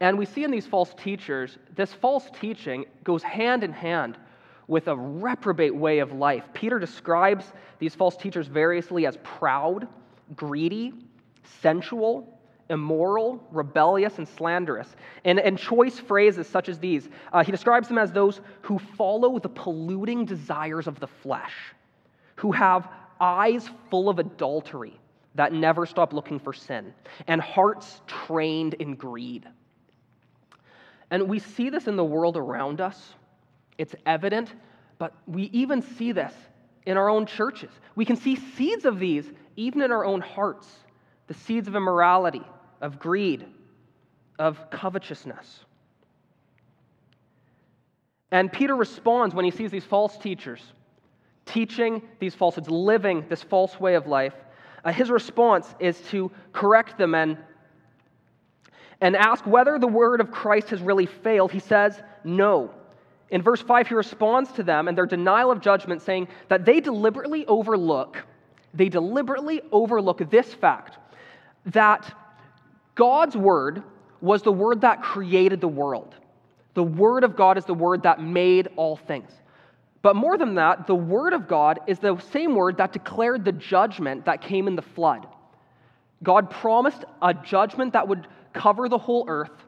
And 0.00 0.16
we 0.16 0.26
see 0.26 0.44
in 0.44 0.50
these 0.50 0.66
false 0.66 0.94
teachers, 0.94 1.58
this 1.74 1.92
false 1.92 2.30
teaching 2.40 2.84
goes 3.04 3.22
hand 3.22 3.64
in 3.64 3.72
hand 3.72 4.16
with 4.68 4.86
a 4.86 4.96
reprobate 4.96 5.74
way 5.74 5.98
of 5.98 6.12
life. 6.12 6.44
Peter 6.52 6.78
describes 6.78 7.52
these 7.78 7.94
false 7.94 8.16
teachers 8.16 8.46
variously 8.46 9.06
as 9.06 9.16
proud, 9.24 9.88
greedy, 10.36 10.92
sensual, 11.62 12.37
immoral, 12.70 13.42
rebellious, 13.50 14.18
and 14.18 14.28
slanderous. 14.28 14.88
And, 15.24 15.38
and 15.38 15.58
choice 15.58 15.98
phrases 15.98 16.46
such 16.46 16.68
as 16.68 16.78
these. 16.78 17.08
Uh, 17.32 17.42
he 17.42 17.50
describes 17.50 17.88
them 17.88 17.98
as 17.98 18.12
those 18.12 18.40
who 18.62 18.78
follow 18.78 19.38
the 19.38 19.48
polluting 19.48 20.24
desires 20.24 20.86
of 20.86 21.00
the 21.00 21.06
flesh, 21.06 21.54
who 22.36 22.52
have 22.52 22.88
eyes 23.20 23.68
full 23.90 24.08
of 24.08 24.18
adultery 24.18 24.98
that 25.34 25.52
never 25.52 25.86
stop 25.86 26.12
looking 26.12 26.38
for 26.38 26.52
sin, 26.52 26.92
and 27.26 27.40
hearts 27.40 28.00
trained 28.06 28.74
in 28.74 28.94
greed. 28.94 29.46
And 31.10 31.28
we 31.28 31.38
see 31.38 31.70
this 31.70 31.86
in 31.86 31.96
the 31.96 32.04
world 32.04 32.36
around 32.36 32.80
us. 32.80 33.14
It's 33.78 33.94
evident, 34.04 34.52
but 34.98 35.14
we 35.26 35.44
even 35.52 35.80
see 35.80 36.12
this 36.12 36.34
in 36.86 36.96
our 36.96 37.08
own 37.08 37.24
churches. 37.24 37.70
We 37.94 38.04
can 38.04 38.16
see 38.16 38.36
seeds 38.36 38.84
of 38.84 38.98
these 38.98 39.30
even 39.56 39.82
in 39.82 39.92
our 39.92 40.04
own 40.04 40.20
hearts 40.20 40.66
the 41.28 41.34
seeds 41.34 41.68
of 41.68 41.76
immorality, 41.76 42.42
of 42.80 42.98
greed, 42.98 43.44
of 44.38 44.70
covetousness. 44.70 45.60
And 48.30 48.52
Peter 48.52 48.74
responds 48.76 49.34
when 49.34 49.44
he 49.44 49.50
sees 49.50 49.70
these 49.70 49.84
false 49.84 50.16
teachers 50.18 50.60
teaching 51.48 52.02
these 52.20 52.34
falsehoods, 52.34 52.68
living 52.68 53.24
this 53.28 53.42
false 53.42 53.80
way 53.80 53.94
of 53.94 54.06
life. 54.06 54.34
Uh, 54.84 54.92
his 54.92 55.10
response 55.10 55.74
is 55.80 56.00
to 56.10 56.30
correct 56.52 56.98
them 56.98 57.14
and, 57.14 57.38
and 59.00 59.16
ask 59.16 59.46
whether 59.46 59.78
the 59.78 59.86
word 59.86 60.20
of 60.20 60.30
Christ 60.30 60.70
has 60.70 60.80
really 60.80 61.06
failed. 61.06 61.50
He 61.50 61.58
says, 61.58 62.00
No. 62.22 62.70
In 63.30 63.42
verse 63.42 63.60
5, 63.60 63.88
he 63.88 63.94
responds 63.94 64.52
to 64.52 64.62
them 64.62 64.88
and 64.88 64.96
their 64.96 65.06
denial 65.06 65.50
of 65.50 65.60
judgment, 65.60 66.00
saying 66.00 66.28
that 66.48 66.64
they 66.64 66.80
deliberately 66.80 67.44
overlook, 67.46 68.24
they 68.72 68.88
deliberately 68.88 69.60
overlook 69.72 70.30
this 70.30 70.54
fact 70.54 70.98
that 71.66 72.14
God's 72.98 73.36
word 73.36 73.84
was 74.20 74.42
the 74.42 74.50
word 74.50 74.80
that 74.80 75.04
created 75.04 75.60
the 75.60 75.68
world. 75.68 76.16
The 76.74 76.82
word 76.82 77.22
of 77.22 77.36
God 77.36 77.56
is 77.56 77.64
the 77.64 77.72
word 77.72 78.02
that 78.02 78.20
made 78.20 78.68
all 78.74 78.96
things. 78.96 79.30
But 80.02 80.16
more 80.16 80.36
than 80.36 80.56
that, 80.56 80.88
the 80.88 80.96
word 80.96 81.32
of 81.32 81.46
God 81.46 81.78
is 81.86 82.00
the 82.00 82.18
same 82.32 82.56
word 82.56 82.78
that 82.78 82.92
declared 82.92 83.44
the 83.44 83.52
judgment 83.52 84.24
that 84.24 84.42
came 84.42 84.66
in 84.66 84.74
the 84.74 84.82
flood. 84.82 85.28
God 86.24 86.50
promised 86.50 87.04
a 87.22 87.32
judgment 87.32 87.92
that 87.92 88.08
would 88.08 88.26
cover 88.52 88.88
the 88.88 88.98
whole 88.98 89.24
earth, 89.28 89.64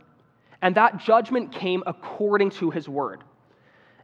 and 0.61 0.75
that 0.75 0.99
judgment 0.99 1.53
came 1.53 1.85
according 1.87 2.51
to 2.51 2.71
his 2.71 2.89
word. 2.89 3.23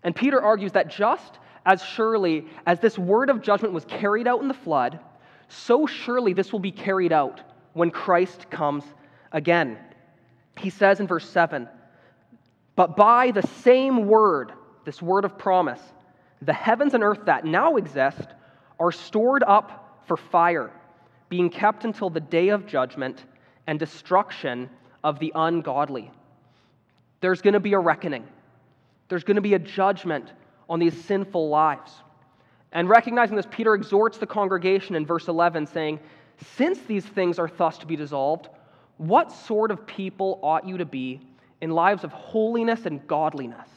And 0.04 0.14
Peter 0.14 0.40
argues 0.40 0.70
that 0.72 0.88
just 0.88 1.40
as 1.64 1.82
surely 1.82 2.46
as 2.64 2.78
this 2.78 2.96
word 2.96 3.28
of 3.28 3.42
judgment 3.42 3.74
was 3.74 3.84
carried 3.86 4.28
out 4.28 4.40
in 4.40 4.46
the 4.46 4.54
flood, 4.54 5.00
so 5.48 5.84
surely 5.84 6.32
this 6.32 6.52
will 6.52 6.60
be 6.60 6.70
carried 6.70 7.12
out 7.12 7.40
when 7.72 7.90
Christ 7.90 8.48
comes 8.50 8.84
again. 9.32 9.78
He 10.58 10.70
says 10.70 11.00
in 11.00 11.06
verse 11.06 11.28
7 11.28 11.68
But 12.74 12.96
by 12.96 13.30
the 13.30 13.42
same 13.42 14.06
word, 14.06 14.52
this 14.84 15.02
word 15.02 15.24
of 15.24 15.38
promise, 15.38 15.80
the 16.42 16.52
heavens 16.52 16.94
and 16.94 17.02
earth 17.02 17.20
that 17.26 17.44
now 17.44 17.76
exist 17.76 18.28
are 18.78 18.92
stored 18.92 19.42
up 19.42 20.02
for 20.06 20.16
fire, 20.16 20.70
being 21.28 21.50
kept 21.50 21.84
until 21.84 22.10
the 22.10 22.20
day 22.20 22.48
of 22.48 22.66
judgment 22.66 23.24
and 23.66 23.78
destruction 23.78 24.70
of 25.02 25.18
the 25.18 25.32
ungodly. 25.34 26.10
There's 27.20 27.42
going 27.42 27.54
to 27.54 27.60
be 27.60 27.72
a 27.72 27.78
reckoning, 27.78 28.24
there's 29.08 29.24
going 29.24 29.36
to 29.36 29.42
be 29.42 29.54
a 29.54 29.58
judgment 29.58 30.32
on 30.68 30.78
these 30.78 31.04
sinful 31.04 31.48
lives. 31.48 31.92
And 32.72 32.88
recognizing 32.88 33.36
this, 33.36 33.46
Peter 33.50 33.74
exhorts 33.74 34.18
the 34.18 34.26
congregation 34.26 34.96
in 34.96 35.06
verse 35.06 35.28
11, 35.28 35.66
saying, 35.66 36.00
Since 36.56 36.80
these 36.80 37.06
things 37.06 37.38
are 37.38 37.50
thus 37.56 37.78
to 37.78 37.86
be 37.86 37.96
dissolved, 37.96 38.48
what 38.98 39.30
sort 39.30 39.70
of 39.70 39.86
people 39.86 40.38
ought 40.42 40.66
you 40.66 40.78
to 40.78 40.84
be 40.84 41.20
in 41.60 41.70
lives 41.70 42.04
of 42.04 42.12
holiness 42.12 42.86
and 42.86 43.06
godliness? 43.06 43.68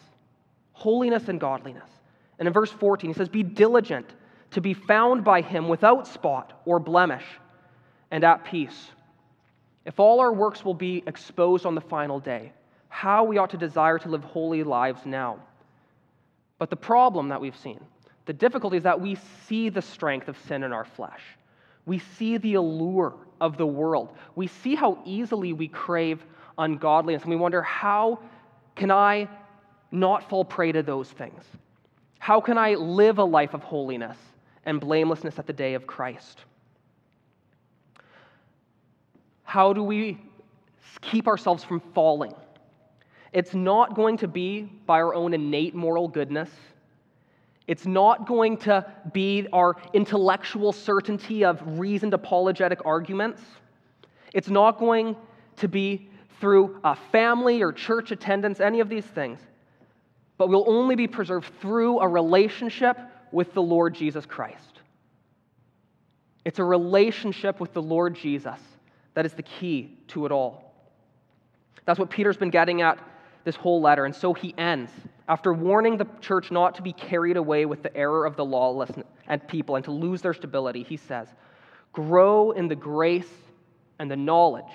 Holiness 0.73 1.27
and 1.27 1.39
godliness. 1.39 1.89
And 2.37 2.47
in 2.47 2.53
verse 2.53 2.71
14, 2.71 3.09
he 3.09 3.13
says, 3.13 3.29
Be 3.29 3.43
diligent 3.43 4.09
to 4.51 4.61
be 4.61 4.73
found 4.73 5.23
by 5.23 5.41
him 5.41 5.67
without 5.67 6.07
spot 6.07 6.61
or 6.65 6.79
blemish 6.79 7.25
and 8.11 8.23
at 8.23 8.45
peace. 8.45 8.91
If 9.85 9.99
all 9.99 10.19
our 10.19 10.31
works 10.31 10.63
will 10.63 10.73
be 10.73 11.03
exposed 11.05 11.65
on 11.65 11.75
the 11.75 11.81
final 11.81 12.19
day, 12.19 12.51
how 12.87 13.23
we 13.23 13.37
ought 13.37 13.51
to 13.51 13.57
desire 13.57 13.99
to 13.99 14.09
live 14.09 14.23
holy 14.23 14.63
lives 14.63 15.05
now. 15.05 15.39
But 16.57 16.69
the 16.69 16.75
problem 16.75 17.29
that 17.29 17.39
we've 17.39 17.57
seen, 17.57 17.79
the 18.25 18.33
difficulty 18.33 18.77
is 18.77 18.83
that 18.83 18.99
we 18.99 19.17
see 19.47 19.69
the 19.69 19.81
strength 19.81 20.27
of 20.27 20.37
sin 20.47 20.63
in 20.63 20.73
our 20.73 20.85
flesh. 20.85 21.21
We 21.85 21.99
see 21.99 22.37
the 22.37 22.55
allure 22.55 23.15
of 23.41 23.57
the 23.57 23.65
world. 23.65 24.15
We 24.35 24.47
see 24.47 24.75
how 24.75 24.99
easily 25.05 25.53
we 25.53 25.67
crave 25.67 26.25
ungodliness, 26.57 27.23
and 27.23 27.31
we 27.31 27.37
wonder, 27.37 27.61
how 27.61 28.19
can 28.75 28.91
I 28.91 29.27
not 29.91 30.29
fall 30.29 30.45
prey 30.45 30.71
to 30.71 30.83
those 30.83 31.09
things? 31.09 31.43
How 32.19 32.41
can 32.41 32.57
I 32.57 32.75
live 32.75 33.17
a 33.17 33.23
life 33.23 33.53
of 33.53 33.63
holiness 33.63 34.17
and 34.65 34.79
blamelessness 34.79 35.39
at 35.39 35.47
the 35.47 35.53
day 35.53 35.73
of 35.73 35.87
Christ? 35.87 36.43
How 39.43 39.73
do 39.73 39.83
we 39.83 40.19
keep 41.01 41.27
ourselves 41.27 41.63
from 41.63 41.79
falling? 41.93 42.35
It's 43.31 43.53
not 43.53 43.95
going 43.95 44.17
to 44.17 44.27
be 44.27 44.63
by 44.85 44.95
our 44.95 45.13
own 45.13 45.33
innate 45.33 45.73
moral 45.73 46.07
goodness. 46.07 46.49
It's 47.69 47.85
not 47.85 48.27
going 48.27 48.57
to 48.57 48.83
be 49.13 49.47
our 49.53 49.77
intellectual 49.93 50.71
certainty 50.73 51.45
of 51.45 51.61
reasoned 51.79 52.15
apologetic 52.15 52.79
arguments. 52.83 53.43
It's 54.33 54.49
not 54.49 54.79
going 54.79 55.15
to 55.57 55.67
be 55.67 56.09
through 56.41 56.79
a 56.83 56.95
family 56.95 57.61
or 57.61 57.71
church 57.71 58.09
attendance, 58.09 58.59
any 58.59 58.79
of 58.79 58.89
these 58.89 59.05
things. 59.05 59.39
but 60.39 60.47
will 60.47 60.63
only 60.67 60.95
be 60.95 61.05
preserved 61.05 61.51
through 61.61 61.99
a 61.99 62.07
relationship 62.07 62.97
with 63.31 63.53
the 63.53 63.61
Lord 63.61 63.93
Jesus 63.93 64.25
Christ. 64.25 64.79
It's 66.45 66.59
a 66.59 66.63
relationship 66.63 67.59
with 67.59 67.73
the 67.73 67.81
Lord 67.81 68.15
Jesus 68.15 68.57
that 69.13 69.25
is 69.25 69.33
the 69.33 69.43
key 69.43 69.97
to 70.07 70.25
it 70.25 70.31
all. 70.31 70.73
That's 71.85 71.99
what 71.99 72.09
Peter's 72.09 72.37
been 72.37 72.49
getting 72.49 72.81
at 72.81 72.97
this 73.43 73.57
whole 73.57 73.81
letter. 73.81 74.05
And 74.05 74.15
so 74.15 74.33
he 74.33 74.55
ends. 74.57 74.91
After 75.29 75.53
warning 75.53 75.95
the 75.95 76.07
church 76.21 76.49
not 76.49 76.73
to 76.75 76.81
be 76.81 76.91
carried 76.91 77.37
away 77.37 77.67
with 77.67 77.83
the 77.83 77.95
error 77.95 78.25
of 78.25 78.35
the 78.35 78.43
lawless 78.43 78.89
and 79.27 79.47
people 79.47 79.75
and 79.75 79.85
to 79.85 79.91
lose 79.91 80.23
their 80.23 80.33
stability, 80.33 80.81
he 80.81 80.97
says, 80.97 81.27
Grow 81.93 82.49
in 82.51 82.67
the 82.67 82.75
grace 82.75 83.29
and 83.99 84.09
the 84.09 84.17
knowledge 84.17 84.73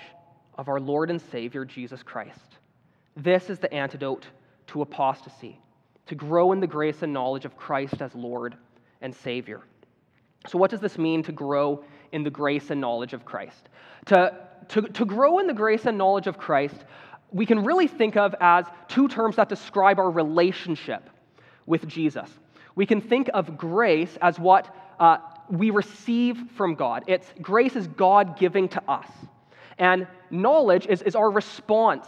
of 0.56 0.68
our 0.68 0.78
Lord 0.78 1.10
and 1.10 1.20
Savior 1.20 1.64
Jesus 1.64 2.04
Christ. 2.04 2.58
This 3.16 3.50
is 3.50 3.58
the 3.58 3.72
antidote 3.74 4.28
to 4.68 4.82
apostasy, 4.82 5.60
to 6.06 6.14
grow 6.14 6.52
in 6.52 6.60
the 6.60 6.68
grace 6.68 7.02
and 7.02 7.12
knowledge 7.12 7.44
of 7.44 7.56
Christ 7.56 8.00
as 8.00 8.14
Lord 8.14 8.54
and 9.00 9.12
Savior. 9.12 9.62
So, 10.46 10.56
what 10.56 10.70
does 10.70 10.80
this 10.80 10.98
mean 10.98 11.24
to 11.24 11.32
grow 11.32 11.84
in 12.12 12.22
the 12.22 12.30
grace 12.30 12.70
and 12.70 12.80
knowledge 12.80 13.12
of 13.12 13.24
Christ? 13.24 13.70
To, 14.06 14.46
to, 14.68 14.82
to 14.82 15.04
grow 15.04 15.40
in 15.40 15.48
the 15.48 15.52
grace 15.52 15.86
and 15.86 15.98
knowledge 15.98 16.28
of 16.28 16.38
Christ, 16.38 16.84
we 17.34 17.44
can 17.44 17.64
really 17.64 17.88
think 17.88 18.16
of 18.16 18.34
as 18.40 18.64
two 18.86 19.08
terms 19.08 19.36
that 19.36 19.48
describe 19.48 19.98
our 19.98 20.10
relationship 20.10 21.10
with 21.66 21.86
Jesus. 21.88 22.30
We 22.76 22.86
can 22.86 23.00
think 23.00 23.28
of 23.34 23.58
grace 23.58 24.16
as 24.22 24.38
what 24.38 24.74
uh, 25.00 25.18
we 25.50 25.70
receive 25.70 26.38
from 26.56 26.76
God. 26.76 27.02
It's 27.08 27.26
grace 27.42 27.74
is 27.74 27.88
God 27.88 28.38
giving 28.38 28.68
to 28.68 28.82
us. 28.88 29.08
And 29.78 30.06
knowledge 30.30 30.86
is, 30.86 31.02
is 31.02 31.16
our 31.16 31.28
response 31.28 32.06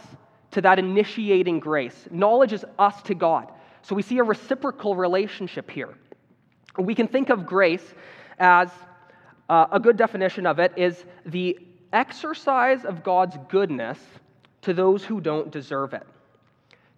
to 0.51 0.61
that 0.61 0.79
initiating 0.79 1.59
grace. 1.59 2.07
Knowledge 2.09 2.53
is 2.53 2.63
us 2.79 3.01
to 3.03 3.13
God. 3.13 3.51
So 3.81 3.95
we 3.95 4.03
see 4.03 4.19
a 4.19 4.23
reciprocal 4.23 4.95
relationship 4.95 5.69
here. 5.69 5.93
We 6.79 6.95
can 6.95 7.07
think 7.07 7.29
of 7.29 7.45
grace 7.45 7.93
as 8.39 8.69
uh, 9.49 9.65
a 9.73 9.79
good 9.79 9.97
definition 9.97 10.45
of 10.45 10.59
it 10.59 10.71
is 10.77 11.03
the 11.25 11.59
exercise 11.91 12.85
of 12.85 13.03
God's 13.03 13.37
goodness 13.49 13.97
to 14.67 14.73
those 14.73 15.05
who 15.05 15.21
don't 15.21 15.49
deserve 15.49 15.93
it. 15.93 16.05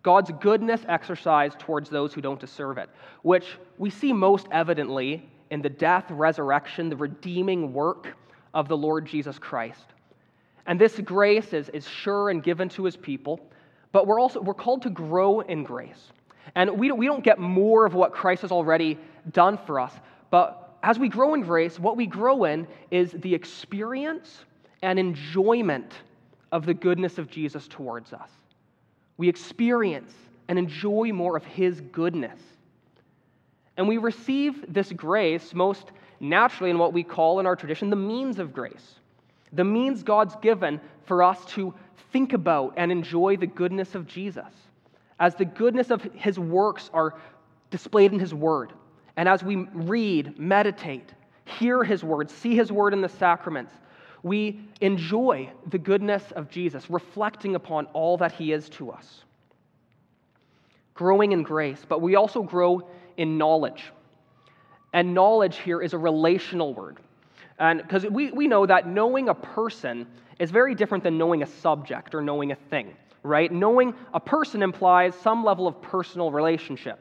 God's 0.02 0.32
goodness 0.42 0.82
exercised 0.88 1.60
towards 1.60 1.88
those 1.88 2.16
who 2.16 2.20
don't 2.20 2.40
deserve 2.40 2.80
it, 2.80 2.90
which 3.22 3.46
we 3.78 3.92
see 3.92 4.12
most 4.12 4.48
evidently 4.52 5.30
in 5.52 5.62
the 5.62 5.70
death, 5.70 6.10
resurrection, 6.10 6.90
the 6.90 6.96
redeeming 6.96 7.72
work 7.72 8.16
of 8.56 8.68
the 8.68 8.76
Lord 8.76 9.06
Jesus 9.06 9.38
Christ. 9.38 9.86
And 10.66 10.82
this 10.82 11.00
grace 11.02 11.54
is, 11.54 11.70
is 11.70 11.88
sure 11.88 12.32
and 12.32 12.42
given 12.42 12.70
to 12.70 12.86
his 12.86 12.98
people, 12.98 13.40
but 13.92 14.08
we're 14.08 14.20
also 14.20 14.42
we're 14.42 14.56
called 14.56 14.82
to 14.82 14.90
grow 14.90 15.42
in 15.42 15.64
grace. 15.64 16.12
And 16.56 16.72
we 16.80 16.92
we 16.92 17.06
don't 17.06 17.24
get 17.24 17.38
more 17.38 17.86
of 17.86 17.94
what 17.94 18.14
Christ 18.14 18.42
has 18.42 18.52
already 18.52 18.98
done 19.32 19.60
for 19.68 19.80
us, 19.80 19.94
but 20.32 20.76
as 20.82 20.98
we 20.98 21.08
grow 21.08 21.36
in 21.36 21.42
grace, 21.42 21.78
what 21.78 21.98
we 21.98 22.08
grow 22.08 22.46
in 22.46 22.68
is 22.90 23.12
the 23.12 23.36
experience 23.36 24.46
and 24.82 24.98
enjoyment 24.98 25.94
of 26.52 26.66
the 26.66 26.74
goodness 26.74 27.18
of 27.18 27.30
Jesus 27.30 27.68
towards 27.68 28.14
us. 28.14 28.30
We 29.18 29.30
experience 29.30 30.14
and 30.48 30.58
enjoy 30.58 31.12
more 31.14 31.38
of 31.38 31.44
his 31.46 31.82
goodness. 31.92 32.40
And 33.78 33.88
we 33.88 33.98
receive 33.98 34.66
this 34.68 34.92
grace 34.92 35.54
most 35.54 35.92
naturally 36.20 36.70
in 36.70 36.78
what 36.78 36.94
we 36.94 37.04
call 37.04 37.40
in 37.40 37.46
our 37.46 37.56
tradition 37.56 37.90
the 37.90 37.96
means 37.96 38.40
of 38.40 38.54
grace. 38.54 38.96
The 39.54 39.64
means 39.64 40.04
God's 40.04 40.36
given 40.38 40.82
for 41.06 41.24
us 41.24 41.44
to 41.54 41.74
think 42.12 42.34
about 42.34 42.74
and 42.78 42.92
enjoy 42.92 43.38
the 43.38 43.48
goodness 43.48 43.96
of 43.96 44.08
Jesus, 44.08 44.52
as 45.20 45.36
the 45.36 45.46
goodness 45.46 45.92
of 45.92 46.02
his 46.14 46.38
works 46.38 46.90
are 46.94 47.16
displayed 47.72 48.12
in 48.12 48.20
his 48.20 48.34
word. 48.34 48.74
And 49.16 49.28
as 49.28 49.44
we 49.44 49.56
read, 49.74 50.40
meditate, 50.40 51.14
hear 51.46 51.84
his 51.84 52.04
word, 52.04 52.30
see 52.30 52.56
his 52.56 52.72
word 52.72 52.94
in 52.94 53.02
the 53.02 53.10
sacraments, 53.10 53.74
we 54.24 54.60
enjoy 54.82 55.50
the 55.70 55.78
goodness 55.78 56.24
of 56.36 56.50
Jesus, 56.50 56.90
reflecting 56.90 57.56
upon 57.56 57.86
all 57.88 58.18
that 58.18 58.32
he 58.34 58.52
is 58.52 58.70
to 58.70 58.92
us. 58.92 59.24
Growing 60.94 61.32
in 61.32 61.44
grace, 61.44 61.86
but 61.88 62.02
we 62.02 62.16
also 62.16 62.44
grow 62.44 62.88
in 63.18 63.38
knowledge. 63.38 63.86
And 64.94 65.14
knowledge 65.14 65.58
here 65.58 65.82
is 65.82 65.94
a 65.94 65.98
relational 65.98 66.74
word. 66.74 66.98
And 67.60 67.82
because 67.82 68.06
we, 68.06 68.32
we 68.32 68.48
know 68.48 68.66
that 68.66 68.88
knowing 68.88 69.30
a 69.30 69.34
person 69.34 70.08
is 70.40 70.52
very 70.52 70.74
different 70.76 71.04
than 71.04 71.18
knowing 71.18 71.44
a 71.44 71.48
subject 71.48 72.16
or 72.16 72.22
knowing 72.22 72.52
a 72.52 72.56
thing, 72.56 72.96
right? 73.24 73.52
Knowing 73.52 73.94
a 74.14 74.20
person 74.20 74.64
implies 74.64 75.14
some 75.16 75.44
level 75.44 75.68
of 75.68 75.82
personal 75.82 76.32
relationship. 76.32 77.00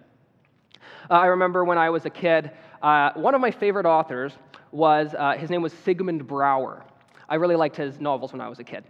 Uh, 1.10 1.14
I 1.14 1.26
remember 1.26 1.64
when 1.64 1.78
I 1.78 1.90
was 1.90 2.04
a 2.04 2.10
kid, 2.10 2.50
uh, 2.82 3.12
one 3.14 3.34
of 3.34 3.40
my 3.40 3.50
favorite 3.50 3.86
authors 3.86 4.32
was, 4.72 5.14
uh, 5.16 5.32
his 5.32 5.50
name 5.50 5.62
was 5.62 5.72
Sigmund 5.72 6.26
Brouwer. 6.26 6.84
I 7.28 7.36
really 7.36 7.56
liked 7.56 7.76
his 7.76 8.00
novels 8.00 8.32
when 8.32 8.40
I 8.40 8.48
was 8.48 8.58
a 8.58 8.64
kid. 8.64 8.84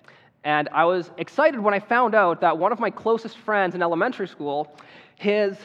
And 0.44 0.68
I 0.72 0.84
was 0.84 1.10
excited 1.18 1.60
when 1.60 1.74
I 1.74 1.80
found 1.80 2.14
out 2.14 2.40
that 2.40 2.56
one 2.56 2.72
of 2.72 2.78
my 2.78 2.90
closest 2.90 3.36
friends 3.38 3.74
in 3.74 3.82
elementary 3.82 4.28
school, 4.28 4.72
his 5.16 5.56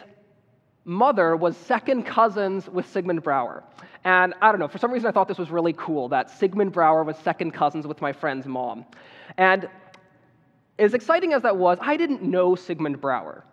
mother 0.86 1.36
was 1.36 1.56
second 1.56 2.04
cousins 2.04 2.68
with 2.68 2.88
Sigmund 2.90 3.24
Brouwer. 3.24 3.64
And 4.04 4.34
I 4.42 4.52
don't 4.52 4.60
know, 4.60 4.68
for 4.68 4.80
some 4.80 4.92
reason 4.92 5.08
I 5.08 5.12
thought 5.12 5.28
this 5.28 5.38
was 5.38 5.52
really 5.52 5.74
cool 5.74 6.10
that 6.10 6.30
Sigmund 6.30 6.74
Brouwer 6.74 7.04
was 7.06 7.16
second 7.18 7.52
cousins 7.52 7.88
with 7.88 8.02
my 8.02 8.12
friend's 8.12 8.46
mom. 8.46 8.86
And 9.38 9.70
as 10.80 10.94
exciting 10.94 11.34
as 11.34 11.44
that 11.44 11.56
was, 11.56 11.78
I 11.80 11.96
didn't 11.96 12.24
know 12.24 12.56
Sigmund 12.56 13.00
Brouwer. 13.00 13.44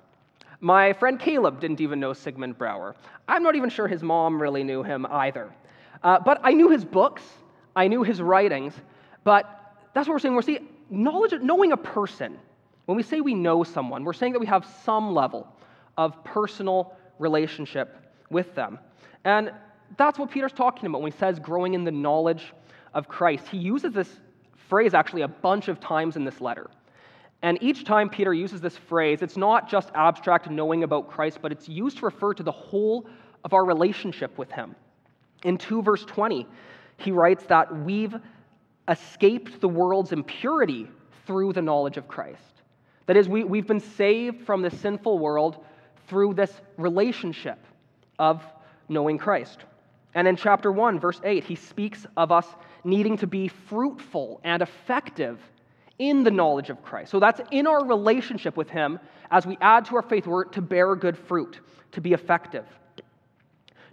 My 0.60 0.92
friend 0.92 1.18
Caleb 1.18 1.60
didn't 1.60 1.80
even 1.80 2.00
know 2.00 2.12
Sigmund 2.12 2.58
Brouwer. 2.58 2.96
I'm 3.28 3.42
not 3.42 3.54
even 3.54 3.70
sure 3.70 3.86
his 3.86 4.02
mom 4.02 4.40
really 4.40 4.64
knew 4.64 4.82
him 4.82 5.06
either. 5.06 5.50
Uh, 6.02 6.18
but 6.18 6.40
I 6.42 6.52
knew 6.52 6.70
his 6.70 6.84
books, 6.84 7.22
I 7.76 7.88
knew 7.88 8.02
his 8.02 8.20
writings, 8.20 8.74
but 9.24 9.76
that's 9.94 10.08
what 10.08 10.14
we're 10.14 10.18
saying. 10.20 10.34
We're 10.34 10.42
saying 10.42 10.68
knowledge, 10.90 11.32
knowing 11.40 11.72
a 11.72 11.76
person. 11.76 12.38
When 12.86 12.96
we 12.96 13.02
say 13.02 13.20
we 13.20 13.34
know 13.34 13.62
someone, 13.62 14.04
we're 14.04 14.12
saying 14.12 14.32
that 14.32 14.40
we 14.40 14.46
have 14.46 14.66
some 14.84 15.14
level 15.14 15.46
of 15.96 16.22
personal 16.24 16.96
relationship 17.18 17.96
with 18.30 18.54
them. 18.54 18.78
And 19.24 19.52
that's 19.96 20.18
what 20.18 20.30
Peter's 20.30 20.52
talking 20.52 20.86
about 20.86 21.02
when 21.02 21.12
he 21.12 21.18
says 21.18 21.38
growing 21.38 21.74
in 21.74 21.84
the 21.84 21.90
knowledge 21.90 22.52
of 22.94 23.08
Christ. 23.08 23.46
He 23.48 23.58
uses 23.58 23.92
this 23.92 24.20
phrase 24.68 24.94
actually 24.94 25.22
a 25.22 25.28
bunch 25.28 25.68
of 25.68 25.80
times 25.80 26.16
in 26.16 26.24
this 26.24 26.40
letter. 26.40 26.70
And 27.42 27.58
each 27.62 27.84
time 27.84 28.08
Peter 28.08 28.34
uses 28.34 28.60
this 28.60 28.76
phrase, 28.76 29.22
it's 29.22 29.36
not 29.36 29.68
just 29.68 29.90
abstract 29.94 30.50
knowing 30.50 30.82
about 30.82 31.08
Christ, 31.08 31.38
but 31.40 31.52
it's 31.52 31.68
used 31.68 31.98
to 31.98 32.04
refer 32.04 32.34
to 32.34 32.42
the 32.42 32.52
whole 32.52 33.06
of 33.44 33.54
our 33.54 33.64
relationship 33.64 34.36
with 34.36 34.50
him. 34.50 34.74
In 35.44 35.56
2 35.56 35.82
verse 35.82 36.04
20, 36.04 36.46
he 36.98 37.12
writes 37.12 37.44
that 37.44 37.74
we've 37.84 38.14
escaped 38.90 39.60
the 39.60 39.68
world's 39.68 40.12
impurity 40.12 40.88
through 41.26 41.52
the 41.52 41.62
knowledge 41.62 41.96
of 41.96 42.08
Christ. 42.08 42.42
That 43.06 43.16
is, 43.16 43.28
we, 43.28 43.44
we've 43.44 43.66
been 43.66 43.80
saved 43.80 44.44
from 44.44 44.62
the 44.62 44.70
sinful 44.70 45.18
world 45.18 45.64
through 46.08 46.34
this 46.34 46.52
relationship 46.76 47.58
of 48.18 48.42
knowing 48.88 49.16
Christ. 49.16 49.60
And 50.14 50.26
in 50.26 50.36
chapter 50.36 50.72
1, 50.72 50.98
verse 50.98 51.20
8, 51.24 51.44
he 51.44 51.54
speaks 51.54 52.04
of 52.16 52.32
us 52.32 52.46
needing 52.84 53.16
to 53.18 53.26
be 53.26 53.48
fruitful 53.48 54.40
and 54.42 54.60
effective 54.60 55.38
in 55.98 56.24
the 56.24 56.30
knowledge 56.30 56.70
of 56.70 56.82
Christ. 56.82 57.10
So 57.10 57.20
that's 57.20 57.40
in 57.50 57.66
our 57.66 57.84
relationship 57.84 58.56
with 58.56 58.68
him 58.68 58.98
as 59.30 59.46
we 59.46 59.56
add 59.60 59.84
to 59.86 59.96
our 59.96 60.02
faith, 60.02 60.26
we're 60.26 60.44
to 60.46 60.62
bear 60.62 60.96
good 60.96 61.16
fruit, 61.16 61.60
to 61.92 62.00
be 62.00 62.12
effective. 62.12 62.64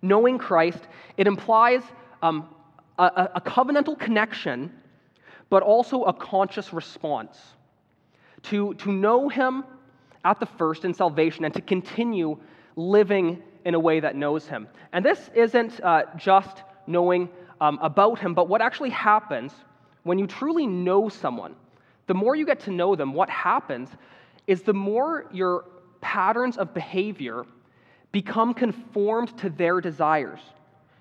Knowing 0.01 0.37
Christ, 0.37 0.87
it 1.17 1.27
implies 1.27 1.83
um, 2.21 2.49
a, 2.97 3.29
a 3.35 3.41
covenantal 3.41 3.99
connection, 3.99 4.71
but 5.49 5.63
also 5.63 6.03
a 6.03 6.13
conscious 6.13 6.73
response. 6.73 7.37
To, 8.43 8.73
to 8.75 8.91
know 8.91 9.29
Him 9.29 9.63
at 10.23 10.39
the 10.39 10.45
first 10.45 10.85
in 10.85 10.93
salvation 10.93 11.45
and 11.45 11.53
to 11.53 11.61
continue 11.61 12.37
living 12.75 13.41
in 13.65 13.73
a 13.73 13.79
way 13.79 13.99
that 13.99 14.15
knows 14.15 14.47
Him. 14.47 14.67
And 14.93 15.03
this 15.03 15.29
isn't 15.33 15.81
uh, 15.81 16.03
just 16.17 16.63
knowing 16.85 17.29
um, 17.59 17.79
about 17.81 18.19
Him, 18.19 18.33
but 18.33 18.47
what 18.47 18.61
actually 18.61 18.91
happens 18.91 19.51
when 20.03 20.17
you 20.17 20.27
truly 20.27 20.65
know 20.65 21.09
someone. 21.09 21.55
The 22.07 22.13
more 22.13 22.35
you 22.35 22.45
get 22.45 22.61
to 22.61 22.71
know 22.71 22.95
them, 22.95 23.13
what 23.13 23.29
happens 23.29 23.89
is 24.47 24.61
the 24.61 24.73
more 24.73 25.25
your 25.33 25.65
patterns 25.99 26.57
of 26.57 26.73
behavior 26.73 27.45
become 28.13 28.53
conformed 28.53 29.37
to 29.39 29.49
their 29.49 29.81
desires. 29.81 30.39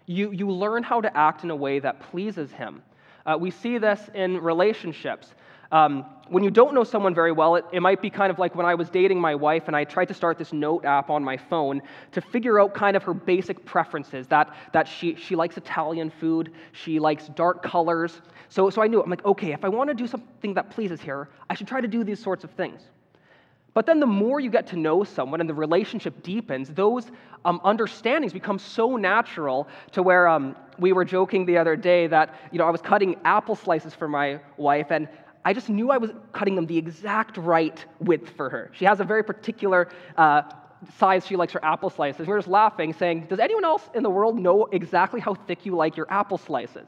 You, 0.06 0.32
you 0.32 0.50
learn 0.50 0.82
how 0.82 1.00
to 1.00 1.16
act 1.16 1.44
in 1.44 1.50
a 1.50 1.56
way 1.56 1.78
that 1.78 2.00
pleases 2.00 2.50
Him. 2.50 2.82
Uh, 3.26 3.36
we 3.38 3.50
see 3.50 3.76
this 3.78 4.08
in 4.14 4.38
relationships. 4.38 5.34
Um, 5.72 6.06
when 6.28 6.44
you 6.44 6.50
don't 6.50 6.74
know 6.74 6.84
someone 6.84 7.14
very 7.14 7.32
well, 7.32 7.56
it, 7.56 7.64
it 7.72 7.80
might 7.80 8.00
be 8.00 8.08
kind 8.08 8.30
of 8.30 8.38
like 8.38 8.54
when 8.54 8.66
I 8.66 8.74
was 8.74 8.88
dating 8.88 9.20
my 9.20 9.34
wife 9.34 9.64
and 9.66 9.74
I 9.74 9.84
tried 9.84 10.06
to 10.06 10.14
start 10.14 10.38
this 10.38 10.52
note 10.52 10.84
app 10.84 11.10
on 11.10 11.24
my 11.24 11.36
phone 11.36 11.82
to 12.12 12.20
figure 12.20 12.60
out 12.60 12.72
kind 12.72 12.96
of 12.96 13.02
her 13.02 13.14
basic 13.14 13.64
preferences 13.64 14.26
that, 14.28 14.54
that 14.72 14.86
she, 14.86 15.16
she 15.16 15.34
likes 15.34 15.56
Italian 15.56 16.10
food, 16.10 16.52
she 16.72 16.98
likes 16.98 17.28
dark 17.28 17.62
colors. 17.62 18.20
So, 18.48 18.70
so 18.70 18.80
I 18.80 18.86
knew, 18.86 19.02
I'm 19.02 19.10
like, 19.10 19.24
okay, 19.24 19.52
if 19.52 19.64
I 19.64 19.68
want 19.68 19.88
to 19.88 19.94
do 19.94 20.06
something 20.06 20.54
that 20.54 20.70
pleases 20.70 21.00
her, 21.02 21.28
I 21.50 21.54
should 21.54 21.68
try 21.68 21.80
to 21.80 21.88
do 21.88 22.04
these 22.04 22.22
sorts 22.22 22.44
of 22.44 22.50
things. 22.52 22.82
But 23.76 23.84
then 23.84 24.00
the 24.00 24.06
more 24.06 24.40
you 24.40 24.48
get 24.48 24.66
to 24.68 24.76
know 24.76 25.04
someone 25.04 25.38
and 25.38 25.50
the 25.50 25.52
relationship 25.52 26.22
deepens, 26.22 26.70
those 26.70 27.10
um, 27.44 27.60
understandings 27.62 28.32
become 28.32 28.58
so 28.58 28.96
natural 28.96 29.68
to 29.92 30.02
where 30.02 30.28
um, 30.28 30.56
we 30.78 30.94
were 30.94 31.04
joking 31.04 31.44
the 31.44 31.58
other 31.58 31.76
day 31.76 32.06
that 32.06 32.34
you 32.52 32.58
know 32.58 32.64
I 32.64 32.70
was 32.70 32.80
cutting 32.80 33.16
apple 33.26 33.54
slices 33.54 33.92
for 33.92 34.08
my 34.08 34.40
wife 34.56 34.90
and 34.90 35.06
I 35.44 35.52
just 35.52 35.68
knew 35.68 35.90
I 35.90 35.98
was 35.98 36.10
cutting 36.32 36.54
them 36.54 36.64
the 36.64 36.78
exact 36.78 37.36
right 37.36 37.84
width 38.00 38.30
for 38.30 38.48
her. 38.48 38.70
She 38.72 38.86
has 38.86 39.00
a 39.00 39.04
very 39.04 39.22
particular 39.22 39.88
uh, 40.16 40.44
size 40.96 41.26
she 41.26 41.36
likes 41.36 41.52
her 41.52 41.62
apple 41.62 41.90
slices. 41.90 42.26
We 42.26 42.32
were 42.32 42.38
just 42.38 42.48
laughing, 42.48 42.94
saying, 42.94 43.26
Does 43.28 43.40
anyone 43.40 43.66
else 43.66 43.90
in 43.94 44.02
the 44.02 44.08
world 44.08 44.38
know 44.38 44.64
exactly 44.72 45.20
how 45.20 45.34
thick 45.34 45.66
you 45.66 45.76
like 45.76 45.98
your 45.98 46.10
apple 46.10 46.38
slices? 46.38 46.86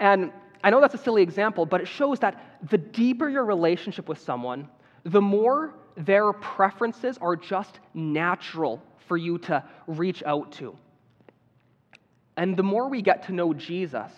And 0.00 0.32
I 0.64 0.70
know 0.70 0.80
that's 0.80 0.94
a 0.94 0.98
silly 0.98 1.22
example, 1.22 1.64
but 1.64 1.80
it 1.80 1.86
shows 1.86 2.18
that 2.18 2.58
the 2.70 2.78
deeper 2.78 3.28
your 3.28 3.44
relationship 3.44 4.08
with 4.08 4.18
someone, 4.18 4.68
the 5.04 5.20
more 5.20 5.74
their 5.96 6.32
preferences 6.32 7.18
are 7.20 7.36
just 7.36 7.80
natural 7.94 8.82
for 9.06 9.16
you 9.16 9.38
to 9.38 9.64
reach 9.86 10.22
out 10.24 10.52
to. 10.52 10.76
And 12.36 12.56
the 12.56 12.62
more 12.62 12.88
we 12.88 13.02
get 13.02 13.24
to 13.26 13.32
know 13.32 13.52
Jesus, 13.52 14.10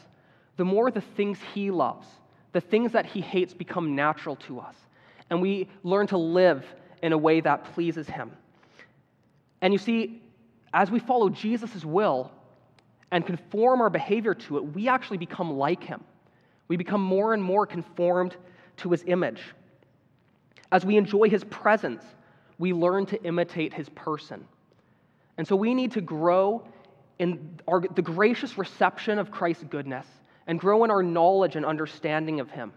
the 0.57 0.65
more 0.65 0.91
the 0.91 1.01
things 1.01 1.39
he 1.53 1.71
loves, 1.71 2.07
the 2.53 2.61
things 2.61 2.93
that 2.93 3.07
he 3.07 3.21
hates 3.21 3.53
become 3.53 3.97
natural 3.97 4.37
to 4.37 4.61
us. 4.61 4.77
And 5.31 5.43
we 5.43 5.69
learn 5.83 6.07
to 6.09 6.19
live 6.19 6.65
in 7.03 7.13
a 7.13 7.19
way 7.19 7.41
that 7.41 7.65
pleases 7.75 8.09
him. 8.09 8.31
And 9.61 9.73
you 9.73 9.79
see, 9.79 10.23
as 10.73 10.91
we 10.91 10.99
follow 10.99 11.29
Jesus' 11.29 11.85
will 11.85 12.31
and 13.11 13.27
conform 13.27 13.81
our 13.81 13.91
behavior 13.91 14.35
to 14.35 14.59
it, 14.59 14.75
we 14.75 14.89
actually 14.89 15.19
become 15.19 15.53
like 15.53 15.83
him. 15.83 16.05
We 16.69 16.77
become 16.77 17.03
more 17.03 17.35
and 17.35 17.43
more 17.43 17.67
conformed 17.67 18.37
to 18.79 18.91
his 18.91 19.05
image. 19.07 19.41
As 20.73 20.85
we 20.85 20.97
enjoy 20.97 21.29
his 21.29 21.45
presence, 21.45 22.03
we 22.59 22.73
learn 22.73 23.07
to 23.07 23.23
imitate 23.25 23.73
his 23.73 23.89
person. 23.91 24.47
And 25.39 25.47
so 25.47 25.57
we 25.57 25.75
need 25.75 25.93
to 25.93 26.01
grow 26.01 26.67
in 27.19 27.61
our, 27.69 27.81
the 27.81 28.03
gracious 28.03 28.59
reception 28.59 29.19
of 29.19 29.31
Christ's 29.31 29.65
goodness 29.65 30.07
and 30.47 30.59
grow 30.59 30.85
in 30.85 30.91
our 30.91 31.03
knowledge 31.03 31.57
and 31.57 31.65
understanding 31.65 32.41
of 32.41 32.51
him. 32.51 32.73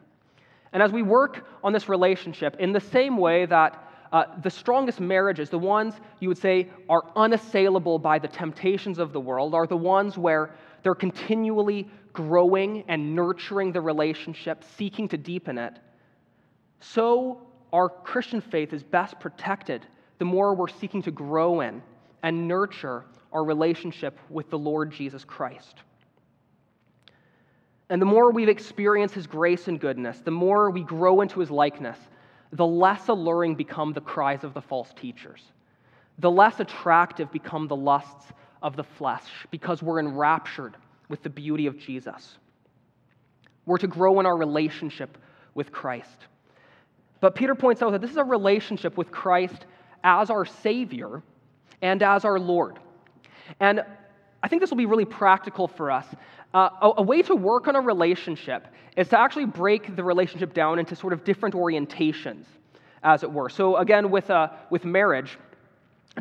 And 0.73 0.83
as 0.83 0.91
we 0.91 1.01
work 1.01 1.47
on 1.63 1.73
this 1.73 1.89
relationship, 1.89 2.55
in 2.59 2.71
the 2.71 2.79
same 2.79 3.17
way 3.17 3.45
that 3.45 3.83
uh, 4.11 4.23
the 4.41 4.49
strongest 4.49 4.99
marriages, 4.99 5.49
the 5.49 5.59
ones 5.59 5.95
you 6.19 6.29
would 6.29 6.37
say 6.37 6.69
are 6.89 7.03
unassailable 7.15 7.99
by 7.99 8.19
the 8.19 8.27
temptations 8.27 8.99
of 8.99 9.11
the 9.11 9.19
world, 9.19 9.53
are 9.53 9.67
the 9.67 9.77
ones 9.77 10.17
where 10.17 10.51
they're 10.83 10.95
continually 10.95 11.89
growing 12.13 12.83
and 12.87 13.15
nurturing 13.15 13.71
the 13.71 13.81
relationship, 13.81 14.63
seeking 14.77 15.07
to 15.09 15.17
deepen 15.17 15.57
it. 15.57 15.77
So 16.79 17.41
our 17.77 17.89
Christian 17.89 18.41
faith 18.41 18.73
is 18.73 18.81
best 18.81 19.19
protected 19.19 19.85
the 20.17 20.25
more 20.25 20.55
we're 20.55 20.67
seeking 20.67 21.03
to 21.03 21.11
grow 21.11 21.61
in 21.61 21.83
and 22.23 22.47
nurture 22.47 23.05
our 23.31 23.43
relationship 23.43 24.17
with 24.31 24.49
the 24.49 24.57
Lord 24.57 24.91
Jesus 24.91 25.23
Christ. 25.23 25.75
And 27.91 28.01
the 28.01 28.07
more 28.07 28.31
we've 28.31 28.49
experienced 28.49 29.13
his 29.13 29.27
grace 29.27 29.67
and 29.67 29.79
goodness, 29.79 30.21
the 30.25 30.31
more 30.31 30.71
we 30.71 30.81
grow 30.81 31.21
into 31.21 31.39
his 31.39 31.51
likeness, 31.51 31.99
the 32.51 32.65
less 32.65 33.09
alluring 33.09 33.53
become 33.53 33.93
the 33.93 34.01
cries 34.01 34.43
of 34.43 34.55
the 34.55 34.61
false 34.61 34.91
teachers. 34.99 35.43
The 36.17 36.31
less 36.31 36.59
attractive 36.59 37.31
become 37.31 37.67
the 37.67 37.75
lusts 37.75 38.25
of 38.63 38.75
the 38.75 38.83
flesh 38.83 39.29
because 39.51 39.83
we're 39.83 39.99
enraptured 39.99 40.75
with 41.09 41.21
the 41.21 41.29
beauty 41.29 41.67
of 41.67 41.77
Jesus. 41.77 42.39
We're 43.67 43.77
to 43.77 43.87
grow 43.87 44.19
in 44.19 44.25
our 44.25 44.35
relationship 44.35 45.15
with 45.53 45.71
Christ. 45.71 46.25
But 47.19 47.35
Peter 47.35 47.55
points 47.55 47.81
out 47.81 47.91
that 47.91 48.01
this 48.01 48.11
is 48.11 48.17
a 48.17 48.23
relationship 48.23 48.97
with 48.97 49.11
Christ 49.11 49.65
as 50.03 50.29
our 50.29 50.45
Savior 50.45 51.23
and 51.81 52.01
as 52.03 52.25
our 52.25 52.39
Lord. 52.39 52.79
And 53.59 53.83
I 54.43 54.47
think 54.47 54.61
this 54.61 54.69
will 54.69 54.77
be 54.77 54.85
really 54.85 55.05
practical 55.05 55.67
for 55.67 55.91
us. 55.91 56.05
Uh, 56.53 56.69
a, 56.81 56.91
a, 56.97 57.01
way 57.01 57.21
to 57.21 57.35
work 57.35 57.67
on 57.67 57.75
a 57.75 57.81
relationship 57.81 58.67
is 58.95 59.09
to 59.09 59.19
actually 59.19 59.45
break 59.45 59.95
the 59.95 60.03
relationship 60.03 60.53
down 60.53 60.79
into 60.79 60.95
sort 60.95 61.13
of 61.13 61.23
different 61.23 61.53
orientations, 61.53 62.45
as 63.03 63.23
it 63.23 63.31
were. 63.31 63.49
So, 63.49 63.77
again, 63.77 64.09
with, 64.09 64.29
uh, 64.29 64.49
with 64.69 64.85
marriage, 64.85 65.37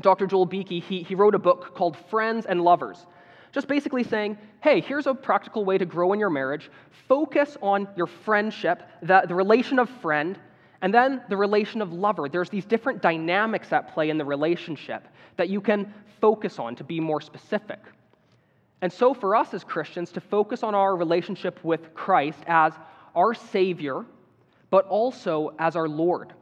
Dr. 0.00 0.26
Joel 0.26 0.46
Beeke, 0.46 0.82
he, 0.82 1.02
he 1.02 1.14
wrote 1.14 1.34
a 1.34 1.38
book 1.38 1.74
called 1.74 1.96
Friends 1.96 2.44
and 2.46 2.62
Lovers, 2.62 3.06
just 3.52 3.68
basically 3.68 4.02
saying, 4.02 4.36
hey, 4.60 4.80
here's 4.80 5.06
a 5.06 5.14
practical 5.14 5.64
way 5.64 5.78
to 5.78 5.86
grow 5.86 6.12
in 6.12 6.20
your 6.20 6.28
marriage. 6.28 6.70
Focus 7.08 7.56
on 7.62 7.88
your 7.96 8.06
friendship, 8.06 8.82
the, 9.02 9.22
the 9.26 9.34
relation 9.34 9.78
of 9.78 9.88
friend, 9.88 10.38
and 10.82 10.92
then 10.92 11.22
the 11.28 11.36
relation 11.36 11.82
of 11.82 11.92
lover. 11.92 12.28
There's 12.28 12.50
these 12.50 12.64
different 12.64 13.02
dynamics 13.02 13.72
at 13.72 13.92
play 13.92 14.10
in 14.10 14.18
the 14.18 14.24
relationship 14.24 15.06
that 15.36 15.48
you 15.48 15.60
can 15.60 15.92
focus 16.20 16.58
on 16.58 16.76
to 16.76 16.84
be 16.84 17.00
more 17.00 17.20
specific. 17.20 17.80
And 18.82 18.92
so, 18.92 19.14
for 19.14 19.34
us 19.34 19.54
as 19.54 19.64
Christians, 19.64 20.12
to 20.12 20.20
focus 20.20 20.62
on 20.62 20.74
our 20.74 20.96
relationship 20.96 21.62
with 21.64 21.94
Christ 21.94 22.40
as 22.46 22.74
our 23.14 23.32
Savior, 23.32 24.04
but 24.70 24.86
also 24.86 25.54
as 25.58 25.76
our 25.76 25.88
Lord. 25.88 26.34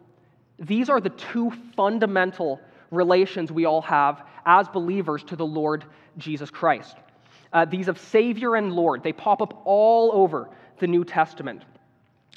These 0.58 0.88
are 0.88 1.00
the 1.00 1.10
two 1.10 1.52
fundamental 1.76 2.60
relations 2.90 3.52
we 3.52 3.64
all 3.64 3.82
have 3.82 4.24
as 4.46 4.68
believers 4.68 5.22
to 5.24 5.36
the 5.36 5.46
Lord 5.46 5.84
Jesus 6.18 6.50
Christ. 6.50 6.96
Uh, 7.52 7.64
these 7.64 7.88
of 7.88 7.98
Savior 7.98 8.56
and 8.56 8.72
Lord, 8.72 9.02
they 9.02 9.12
pop 9.12 9.40
up 9.40 9.62
all 9.64 10.10
over 10.12 10.48
the 10.80 10.86
New 10.86 11.04
Testament. 11.04 11.62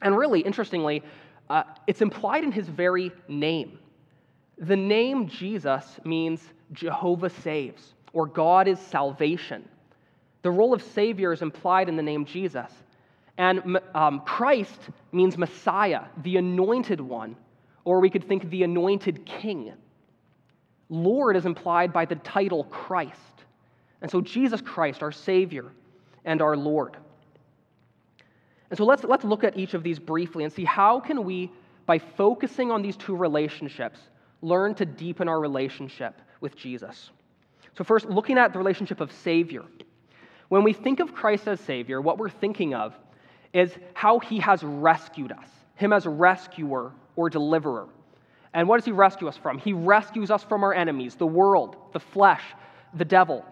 And 0.03 0.15
really, 0.15 0.41
interestingly, 0.41 1.01
uh, 1.49 1.63
it's 1.85 2.01
implied 2.01 2.43
in 2.43 2.51
his 2.51 2.67
very 2.67 3.11
name. 3.27 3.79
The 4.57 4.75
name 4.75 5.27
Jesus 5.27 5.99
means 6.03 6.41
Jehovah 6.73 7.29
saves, 7.29 7.93
or 8.13 8.25
God 8.25 8.67
is 8.67 8.79
salvation. 8.79 9.67
The 10.41 10.51
role 10.51 10.73
of 10.73 10.81
Savior 10.81 11.31
is 11.33 11.41
implied 11.41 11.89
in 11.89 11.95
the 11.95 12.03
name 12.03 12.25
Jesus. 12.25 12.71
And 13.37 13.79
um, 13.93 14.21
Christ 14.21 14.89
means 15.11 15.37
Messiah, 15.37 16.03
the 16.23 16.37
anointed 16.37 16.99
one, 16.99 17.35
or 17.85 17.99
we 17.99 18.09
could 18.09 18.27
think 18.27 18.49
the 18.49 18.63
anointed 18.63 19.25
king. 19.25 19.73
Lord 20.89 21.35
is 21.35 21.45
implied 21.45 21.93
by 21.93 22.05
the 22.05 22.15
title 22.15 22.63
Christ. 22.65 23.13
And 24.01 24.09
so 24.09 24.21
Jesus 24.21 24.61
Christ, 24.61 25.03
our 25.03 25.11
Savior 25.11 25.65
and 26.25 26.41
our 26.41 26.57
Lord. 26.57 26.97
And 28.69 28.77
so 28.77 28.85
let's, 28.85 29.03
let's 29.03 29.23
look 29.23 29.43
at 29.43 29.57
each 29.57 29.73
of 29.73 29.83
these 29.83 29.99
briefly 29.99 30.43
and 30.43 30.51
see 30.51 30.65
how 30.65 30.99
can 30.99 31.23
we, 31.23 31.51
by 31.85 31.99
focusing 31.99 32.71
on 32.71 32.81
these 32.81 32.97
two 32.97 33.15
relationships, 33.15 33.99
learn 34.41 34.75
to 34.75 34.85
deepen 34.85 35.27
our 35.27 35.39
relationship 35.39 36.19
with 36.41 36.55
Jesus. 36.55 37.11
So 37.77 37.83
first, 37.83 38.05
looking 38.07 38.37
at 38.37 38.53
the 38.53 38.59
relationship 38.59 38.99
of 38.99 39.11
Savior. 39.11 39.63
When 40.49 40.63
we 40.63 40.73
think 40.73 40.99
of 40.99 41.13
Christ 41.13 41.47
as 41.47 41.59
Savior, 41.59 42.01
what 42.01 42.17
we're 42.17 42.29
thinking 42.29 42.73
of 42.73 42.93
is 43.53 43.71
how 43.93 44.19
he 44.19 44.39
has 44.39 44.63
rescued 44.63 45.31
us, 45.31 45.47
him 45.75 45.93
as 45.93 46.05
rescuer 46.05 46.91
or 47.15 47.29
deliverer. 47.29 47.87
And 48.53 48.67
what 48.67 48.77
does 48.77 48.85
he 48.85 48.91
rescue 48.91 49.27
us 49.27 49.37
from? 49.37 49.57
He 49.57 49.73
rescues 49.73 50.31
us 50.31 50.43
from 50.43 50.63
our 50.63 50.73
enemies, 50.73 51.15
the 51.15 51.27
world, 51.27 51.75
the 51.93 51.99
flesh, 51.99 52.43
the 52.93 53.05
devil. 53.05 53.45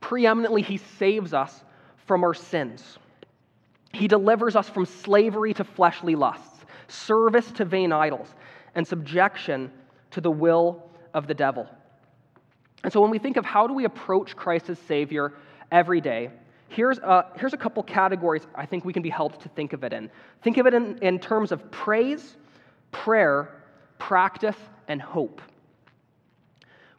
Preeminently, 0.00 0.62
he 0.62 0.76
saves 0.76 1.32
us 1.32 1.64
from 2.06 2.22
our 2.22 2.34
sins. 2.34 2.98
He 3.96 4.08
delivers 4.08 4.56
us 4.56 4.68
from 4.68 4.84
slavery 4.84 5.54
to 5.54 5.64
fleshly 5.64 6.14
lusts, 6.14 6.64
service 6.86 7.50
to 7.52 7.64
vain 7.64 7.92
idols, 7.92 8.28
and 8.74 8.86
subjection 8.86 9.70
to 10.10 10.20
the 10.20 10.30
will 10.30 10.90
of 11.14 11.26
the 11.26 11.34
devil. 11.34 11.66
And 12.84 12.92
so 12.92 13.00
when 13.00 13.10
we 13.10 13.18
think 13.18 13.38
of 13.38 13.44
how 13.46 13.66
do 13.66 13.72
we 13.72 13.86
approach 13.86 14.36
Christ 14.36 14.68
as 14.68 14.78
Savior 14.80 15.32
every 15.72 16.02
day, 16.02 16.30
here's 16.68 16.98
a, 16.98 17.24
here's 17.36 17.54
a 17.54 17.56
couple 17.56 17.82
categories 17.82 18.46
I 18.54 18.66
think 18.66 18.84
we 18.84 18.92
can 18.92 19.02
be 19.02 19.08
helped 19.08 19.40
to 19.40 19.48
think 19.48 19.72
of 19.72 19.82
it 19.82 19.94
in. 19.94 20.10
Think 20.42 20.58
of 20.58 20.66
it 20.66 20.74
in, 20.74 20.98
in 20.98 21.18
terms 21.18 21.50
of 21.50 21.70
praise, 21.70 22.36
prayer, 22.92 23.62
practice, 23.98 24.56
and 24.88 25.00
hope. 25.00 25.40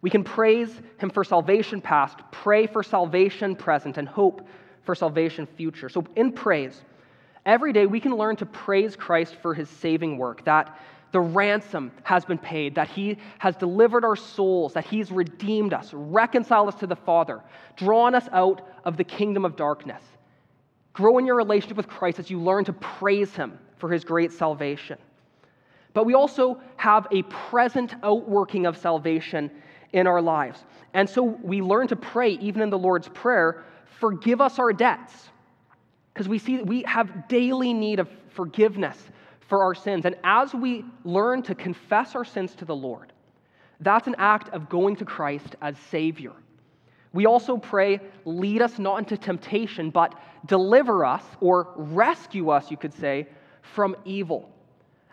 We 0.01 0.09
can 0.09 0.23
praise 0.23 0.81
Him 0.97 1.11
for 1.11 1.23
salvation 1.23 1.79
past, 1.79 2.17
pray 2.31 2.65
for 2.65 2.81
salvation 2.81 3.55
present, 3.55 3.97
and 3.97 4.07
hope 4.07 4.47
for 4.87 4.95
salvation 4.95 5.45
future. 5.45 5.89
So, 5.89 6.03
in 6.15 6.31
praise, 6.31 6.81
every 7.45 7.73
day 7.73 7.85
we 7.85 7.99
can 7.99 8.15
learn 8.15 8.37
to 8.37 8.45
praise 8.47 8.95
Christ 8.95 9.35
for 9.35 9.53
his 9.53 9.69
saving 9.69 10.17
work, 10.17 10.43
that 10.45 10.79
the 11.11 11.19
ransom 11.19 11.91
has 12.03 12.25
been 12.25 12.37
paid, 12.37 12.73
that 12.75 12.87
he 12.87 13.17
has 13.37 13.55
delivered 13.57 14.03
our 14.03 14.15
souls, 14.15 14.73
that 14.73 14.85
he's 14.85 15.11
redeemed 15.11 15.73
us, 15.73 15.93
reconciled 15.93 16.69
us 16.69 16.75
to 16.75 16.87
the 16.87 16.95
Father, 16.95 17.43
drawn 17.75 18.15
us 18.15 18.27
out 18.31 18.67
of 18.85 18.97
the 18.97 19.03
kingdom 19.03 19.45
of 19.45 19.55
darkness. 19.55 20.01
Grow 20.93 21.17
in 21.17 21.25
your 21.25 21.35
relationship 21.35 21.77
with 21.77 21.87
Christ 21.87 22.17
as 22.17 22.29
you 22.29 22.39
learn 22.39 22.65
to 22.65 22.73
praise 22.73 23.35
him 23.35 23.59
for 23.77 23.91
his 23.91 24.03
great 24.03 24.31
salvation. 24.31 24.97
But 25.93 26.05
we 26.05 26.13
also 26.13 26.59
have 26.77 27.07
a 27.11 27.23
present 27.23 27.93
outworking 28.03 28.65
of 28.65 28.77
salvation 28.77 29.51
in 29.93 30.07
our 30.07 30.21
lives. 30.21 30.63
And 30.93 31.09
so 31.09 31.23
we 31.23 31.61
learn 31.61 31.87
to 31.89 31.95
pray, 31.95 32.31
even 32.31 32.61
in 32.61 32.69
the 32.69 32.77
Lord's 32.77 33.09
Prayer, 33.09 33.65
forgive 33.99 34.41
us 34.41 34.59
our 34.59 34.73
debts. 34.73 35.13
Because 36.13 36.27
we 36.27 36.39
see 36.39 36.57
that 36.57 36.65
we 36.65 36.83
have 36.83 37.27
daily 37.27 37.73
need 37.73 37.99
of 37.99 38.09
forgiveness 38.29 38.97
for 39.47 39.63
our 39.63 39.75
sins. 39.75 40.05
And 40.05 40.15
as 40.23 40.53
we 40.53 40.83
learn 41.03 41.43
to 41.43 41.55
confess 41.55 42.15
our 42.15 42.25
sins 42.25 42.55
to 42.55 42.65
the 42.65 42.75
Lord, 42.75 43.13
that's 43.79 44.07
an 44.07 44.15
act 44.17 44.49
of 44.49 44.69
going 44.69 44.95
to 44.97 45.05
Christ 45.05 45.55
as 45.61 45.77
Savior. 45.91 46.33
We 47.13 47.25
also 47.25 47.57
pray, 47.57 47.99
lead 48.25 48.61
us 48.61 48.79
not 48.79 48.99
into 48.99 49.17
temptation, 49.17 49.89
but 49.89 50.19
deliver 50.45 51.05
us 51.05 51.23
or 51.39 51.73
rescue 51.75 52.49
us, 52.49 52.69
you 52.69 52.77
could 52.77 52.93
say, 52.93 53.27
from 53.61 53.95
evil. 54.05 54.49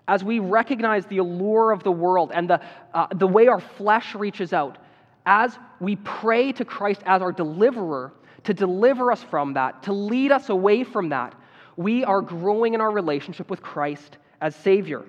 As 0.08 0.24
we 0.24 0.38
recognize 0.38 1.06
the 1.06 1.18
allure 1.18 1.70
of 1.70 1.82
the 1.82 1.92
world 1.92 2.30
and 2.34 2.48
the, 2.48 2.60
uh, 2.92 3.06
the 3.14 3.26
way 3.26 3.46
our 3.46 3.60
flesh 3.60 4.14
reaches 4.14 4.52
out, 4.52 4.78
as 5.26 5.58
we 5.80 5.96
pray 5.96 6.52
to 6.52 6.64
Christ 6.64 7.00
as 7.06 7.22
our 7.22 7.32
deliverer 7.32 8.12
to 8.44 8.54
deliver 8.54 9.10
us 9.10 9.22
from 9.22 9.54
that, 9.54 9.82
to 9.84 9.92
lead 9.92 10.30
us 10.30 10.48
away 10.48 10.84
from 10.84 11.08
that, 11.08 11.34
we 11.76 12.04
are 12.04 12.20
growing 12.20 12.74
in 12.74 12.80
our 12.80 12.90
relationship 12.90 13.50
with 13.50 13.62
Christ 13.62 14.18
as 14.40 14.54
Savior. 14.54 15.04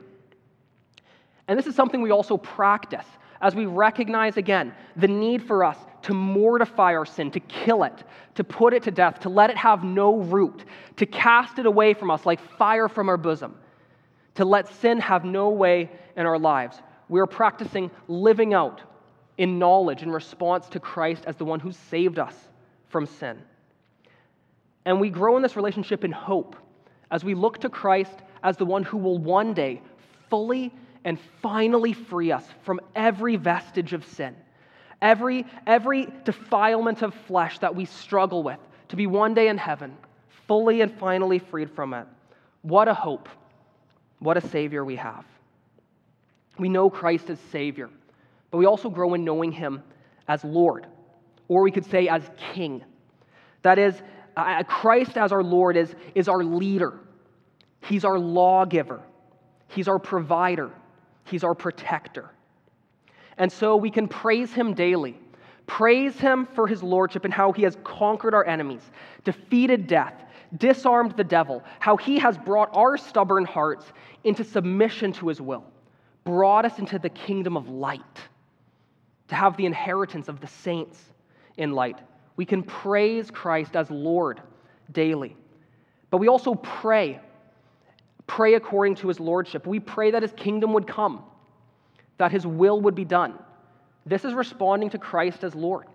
And 1.48 1.60
this 1.60 1.67
is 1.67 1.76
something 1.76 2.02
we 2.02 2.12
also 2.12 2.38
practice 2.38 3.06
as 3.41 3.54
we 3.54 3.65
recognize 3.65 4.38
again 4.38 4.74
the 4.95 5.08
need 5.08 5.43
for 5.43 5.63
us 5.63 5.78
to 6.04 6.13
mortify 6.13 6.95
our 6.95 7.06
sin, 7.06 7.30
to 7.32 7.39
kill 7.41 7.84
it, 7.84 8.04
to 8.36 8.43
put 8.43 8.74
it 8.74 8.84
to 8.84 8.91
death, 8.91 9.19
to 9.19 9.30
let 9.30 9.50
it 9.50 9.58
have 9.58 9.84
no 9.84 10.17
root, 10.17 10.65
to 10.95 11.06
cast 11.06 11.60
it 11.60 11.65
away 11.65 11.93
from 11.93 12.10
us 12.10 12.26
like 12.26 12.39
fire 12.58 12.88
from 12.88 13.10
our 13.10 13.17
bosom, 13.17 13.56
to 14.36 14.45
let 14.45 14.67
sin 14.67 15.00
have 15.00 15.26
no 15.26 15.50
way 15.50 15.89
in 16.15 16.26
our 16.26 16.39
lives. 16.39 16.82
We 17.10 17.19
are 17.19 17.28
practicing 17.28 17.91
living 18.08 18.54
out 18.54 18.82
in 19.38 19.60
knowledge 19.60 20.02
in 20.02 20.12
response 20.12 20.69
to 20.69 20.80
Christ 20.80 21.26
as 21.26 21.36
the 21.36 21.45
one 21.45 21.60
who 21.60 21.71
saved 21.71 22.19
us 22.19 22.36
from 22.95 23.08
sin. 23.08 23.38
And 24.86 25.01
we 25.01 25.10
grow 25.10 25.36
in 25.36 25.43
this 25.43 25.58
relationship 25.58 26.05
in 26.05 26.13
hope 26.13 26.55
as 27.12 27.25
we 27.25 27.34
look 27.34 27.60
to 27.60 27.69
Christ 27.69 28.15
as 28.41 28.55
the 28.55 28.63
one 28.63 28.84
who 28.84 28.97
will 28.97 29.17
one 29.17 29.53
day 29.53 29.81
fully 30.29 30.73
and 31.03 31.19
finally 31.41 31.91
free 31.91 32.31
us 32.31 32.45
from 32.63 32.79
every 32.95 33.36
vestige 33.36 33.91
of 33.91 34.05
sin, 34.05 34.34
every, 35.01 35.45
every 35.67 36.08
defilement 36.23 37.01
of 37.01 37.13
flesh 37.27 37.60
that 37.60 37.75
we 37.75 37.84
struggle 37.84 38.43
with, 38.43 38.60
to 38.88 38.95
be 38.95 39.08
one 39.08 39.34
day 39.34 39.49
in 39.49 39.58
heaven, 39.58 39.97
fully 40.47 40.79
and 40.79 40.97
finally 40.97 41.39
freed 41.39 41.69
from 41.71 41.93
it. 41.93 42.08
What 42.62 42.88
a 42.88 42.93
hope. 42.93 43.27
What 44.19 44.38
a 44.38 44.47
Savior 44.47 44.86
we 44.86 44.95
have. 44.95 45.25
We 46.58 46.69
know 46.69 46.89
Christ 46.89 47.29
as 47.29 47.39
Savior, 47.51 47.89
but 48.51 48.58
we 48.58 48.65
also 48.65 48.89
grow 48.89 49.15
in 49.15 49.25
knowing 49.25 49.51
Him 49.51 49.84
as 50.29 50.45
Lord, 50.45 50.88
or 51.47 51.62
we 51.62 51.71
could 51.71 51.86
say 51.86 52.08
as 52.08 52.23
King. 52.53 52.84
That 53.62 53.79
is, 53.79 54.01
uh, 54.38 54.63
Christ 54.63 55.17
as 55.17 55.31
our 55.31 55.43
Lord 55.43 55.77
is, 55.77 55.95
is 56.13 56.27
our 56.27 56.43
leader, 56.43 56.99
He's 57.81 58.05
our 58.05 58.17
lawgiver, 58.17 59.01
He's 59.67 59.88
our 59.88 59.99
provider, 59.99 60.71
He's 61.25 61.43
our 61.43 61.55
protector. 61.55 62.31
And 63.38 63.51
so 63.51 63.75
we 63.75 63.91
can 63.91 64.08
praise 64.08 64.53
him 64.53 64.73
daily. 64.73 65.19
Praise 65.67 66.17
him 66.19 66.47
for 66.53 66.67
his 66.67 66.84
lordship 66.84 67.25
and 67.25 67.34
how 67.34 67.51
he 67.51 67.63
has 67.63 67.77
conquered 67.84 68.34
our 68.34 68.45
enemies, 68.45 68.81
defeated 69.23 69.88
death, 69.88 70.13
disarmed 70.58 71.17
the 71.17 71.23
devil, 71.23 71.63
how 71.79 71.97
he 71.97 72.19
has 72.19 72.38
brought 72.38 72.69
our 72.73 72.97
stubborn 72.97 73.45
hearts 73.45 73.91
into 74.23 74.43
submission 74.43 75.12
to 75.13 75.27
his 75.27 75.41
will, 75.41 75.65
brought 76.23 76.65
us 76.65 76.77
into 76.77 76.99
the 76.99 77.10
kingdom 77.10 77.58
of 77.58 77.67
light, 77.67 78.01
to 79.27 79.36
have 79.36 79.58
the 79.58 79.65
inheritance 79.65 80.27
of 80.27 80.39
the 80.39 80.47
saints 80.47 81.12
in 81.58 81.72
light. 81.72 82.00
We 82.36 82.46
can 82.46 82.63
praise 82.63 83.32
Christ 83.32 83.76
as 83.76 83.89
Lord 83.89 84.41
daily. 84.91 85.36
But 86.10 86.18
we 86.18 86.28
also 86.28 86.56
pray 86.56 87.20
pray 88.28 88.56
according 88.56 88.96
to 88.96 89.08
his 89.08 89.20
lordship. 89.20 89.68
We 89.68 89.80
pray 89.80 90.12
that 90.12 90.22
his 90.22 90.32
kingdom 90.34 90.74
would 90.74 90.88
come, 90.88 91.24
that 92.18 92.32
his 92.32 92.46
will 92.46 92.82
would 92.82 92.96
be 92.96 93.06
done. 93.06 93.38
This 94.06 94.26
is 94.26 94.34
responding 94.34 94.89
to 94.91 94.98
Christ 94.98 95.44
as 95.44 95.56
Lord, 95.56 95.88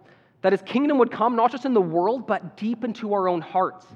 that 0.42 0.52
his 0.52 0.62
kingdom 0.62 0.98
would 0.98 1.10
come 1.10 1.36
not 1.36 1.50
just 1.50 1.64
in 1.64 1.74
the 1.74 1.80
world, 1.80 2.26
but 2.26 2.56
deep 2.56 2.84
into 2.84 3.12
our 3.14 3.28
own 3.28 3.40
hearts, 3.40 3.86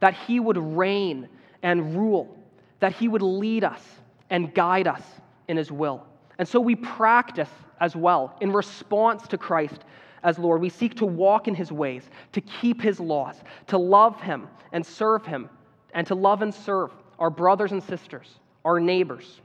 that 0.00 0.14
he 0.14 0.40
would 0.40 0.58
reign 0.58 1.28
and 1.62 1.96
rule, 1.96 2.36
that 2.80 2.92
he 2.92 3.08
would 3.08 3.22
lead 3.22 3.64
us 3.64 3.82
and 4.30 4.54
guide 4.54 4.86
us 4.86 5.02
in 5.48 5.56
his 5.56 5.70
will. 5.70 6.04
And 6.38 6.46
so 6.46 6.60
we 6.60 6.74
practice 6.74 7.50
as 7.80 7.94
well 7.94 8.36
in 8.40 8.52
response 8.52 9.26
to 9.28 9.38
Christ 9.38 9.84
as 10.24 10.38
Lord. 10.38 10.60
We 10.60 10.70
seek 10.70 10.96
to 10.96 11.06
walk 11.06 11.46
in 11.46 11.54
his 11.54 11.70
ways, 11.70 12.02
to 12.32 12.40
keep 12.40 12.80
his 12.80 12.98
laws, 12.98 13.36
to 13.68 13.78
love 13.78 14.20
him 14.20 14.48
and 14.72 14.84
serve 14.84 15.24
him, 15.24 15.48
and 15.92 16.06
to 16.08 16.14
love 16.16 16.42
and 16.42 16.52
serve 16.52 16.90
our 17.20 17.30
brothers 17.30 17.70
and 17.70 17.82
sisters, 17.82 18.26
our 18.64 18.80
neighbors. 18.80 19.40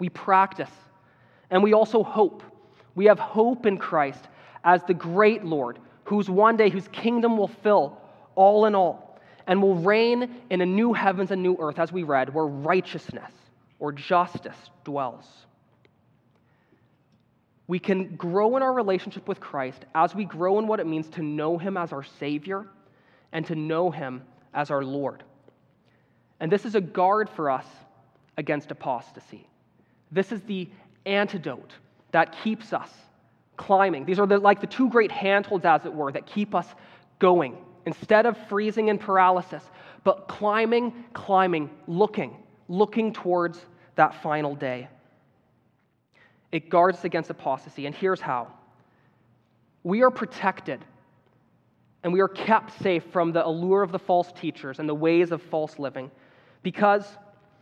We 0.00 0.08
practice, 0.08 0.70
and 1.50 1.62
we 1.62 1.74
also 1.74 2.02
hope. 2.02 2.42
We 2.94 3.04
have 3.04 3.18
hope 3.18 3.66
in 3.66 3.78
Christ 3.78 4.28
as 4.64 4.82
the 4.84 4.94
great 4.94 5.44
Lord, 5.44 5.78
whose 6.04 6.28
one 6.28 6.56
day, 6.56 6.70
whose 6.70 6.88
kingdom 6.88 7.36
will 7.36 7.48
fill 7.48 7.98
all 8.34 8.66
in 8.66 8.74
all, 8.74 9.20
and 9.46 9.62
will 9.62 9.76
reign 9.76 10.42
in 10.48 10.60
a 10.60 10.66
new 10.66 10.92
heavens 10.92 11.30
and 11.30 11.42
new 11.42 11.56
earth, 11.60 11.78
as 11.78 11.92
we 11.92 12.02
read, 12.02 12.32
where 12.32 12.46
righteousness 12.46 13.30
or 13.78 13.92
justice 13.92 14.56
dwells. 14.84 15.26
We 17.70 17.78
can 17.78 18.16
grow 18.16 18.56
in 18.56 18.64
our 18.64 18.72
relationship 18.72 19.28
with 19.28 19.38
Christ 19.38 19.84
as 19.94 20.12
we 20.12 20.24
grow 20.24 20.58
in 20.58 20.66
what 20.66 20.80
it 20.80 20.88
means 20.88 21.08
to 21.10 21.22
know 21.22 21.56
Him 21.56 21.76
as 21.76 21.92
our 21.92 22.02
Savior 22.02 22.66
and 23.30 23.46
to 23.46 23.54
know 23.54 23.92
Him 23.92 24.24
as 24.52 24.72
our 24.72 24.82
Lord. 24.82 25.22
And 26.40 26.50
this 26.50 26.64
is 26.64 26.74
a 26.74 26.80
guard 26.80 27.30
for 27.30 27.48
us 27.48 27.66
against 28.36 28.72
apostasy. 28.72 29.46
This 30.10 30.32
is 30.32 30.42
the 30.42 30.68
antidote 31.06 31.70
that 32.10 32.34
keeps 32.42 32.72
us 32.72 32.90
climbing. 33.56 34.04
These 34.04 34.18
are 34.18 34.26
the, 34.26 34.38
like 34.38 34.60
the 34.60 34.66
two 34.66 34.90
great 34.90 35.12
handholds, 35.12 35.64
as 35.64 35.86
it 35.86 35.94
were, 35.94 36.10
that 36.10 36.26
keep 36.26 36.56
us 36.56 36.66
going 37.20 37.56
instead 37.86 38.26
of 38.26 38.36
freezing 38.48 38.88
in 38.88 38.98
paralysis, 38.98 39.62
but 40.02 40.26
climbing, 40.26 40.92
climbing, 41.12 41.70
looking, 41.86 42.36
looking 42.66 43.12
towards 43.12 43.64
that 43.94 44.20
final 44.24 44.56
day. 44.56 44.88
It 46.52 46.68
guards 46.68 47.04
against 47.04 47.30
apostasy, 47.30 47.86
and 47.86 47.94
here's 47.94 48.20
how 48.20 48.48
we 49.82 50.02
are 50.02 50.10
protected 50.10 50.84
and 52.02 52.12
we 52.12 52.20
are 52.20 52.28
kept 52.28 52.78
safe 52.82 53.04
from 53.12 53.32
the 53.32 53.46
allure 53.46 53.82
of 53.82 53.92
the 53.92 53.98
false 53.98 54.32
teachers 54.32 54.78
and 54.78 54.88
the 54.88 54.94
ways 54.94 55.32
of 55.32 55.42
false 55.42 55.78
living 55.78 56.10
because 56.62 57.16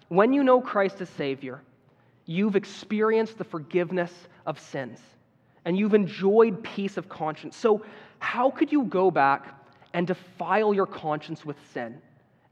when 0.08 0.32
you 0.32 0.42
know 0.42 0.60
Christ 0.60 1.00
as 1.00 1.08
Savior, 1.10 1.60
you've 2.26 2.56
experienced 2.56 3.38
the 3.38 3.44
forgiveness 3.44 4.12
of 4.46 4.58
sins 4.58 5.00
and 5.64 5.78
you've 5.78 5.94
enjoyed 5.94 6.62
peace 6.62 6.96
of 6.96 7.08
conscience. 7.08 7.56
So, 7.56 7.84
how 8.20 8.50
could 8.50 8.72
you 8.72 8.84
go 8.84 9.10
back 9.10 9.54
and 9.94 10.06
defile 10.06 10.74
your 10.74 10.86
conscience 10.86 11.44
with 11.44 11.56
sin 11.72 12.00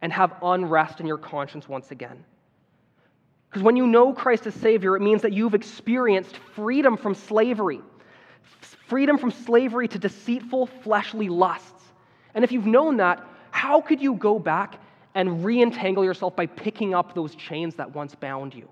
and 0.03 0.13
have 0.13 0.35
unrest 0.43 1.01
in 1.01 1.07
your 1.07 1.19
conscience 1.19 1.69
once 1.69 1.91
again? 1.91 2.25
Because 3.49 3.63
when 3.63 3.77
you 3.77 3.87
know 3.87 4.13
Christ 4.13 4.47
as 4.47 4.55
Savior, 4.55 4.97
it 4.97 5.01
means 5.01 5.23
that 5.23 5.33
you've 5.33 5.55
experienced 5.55 6.37
freedom 6.55 6.97
from 6.97 7.15
slavery, 7.15 7.81
freedom 8.61 9.19
from 9.19 9.31
slavery 9.31 9.89
to 9.89 9.99
deceitful 9.99 10.67
fleshly 10.67 11.29
lusts. 11.29 11.85
And 12.35 12.45
if 12.45 12.53
you've 12.53 12.67
known 12.67 12.99
that, 12.99 13.27
how 13.51 13.81
could 13.81 14.03
you 14.03 14.15
go 14.15 14.39
back 14.39 14.79
and 15.17 15.43
re 15.43 15.63
entangle 15.63 16.05
yourself 16.05 16.37
by 16.37 16.45
picking 16.45 16.95
up 16.95 17.15
those 17.15 17.35
chains 17.35 17.75
that 17.77 17.95
once 17.95 18.15
bound 18.15 18.55
you. 18.55 18.69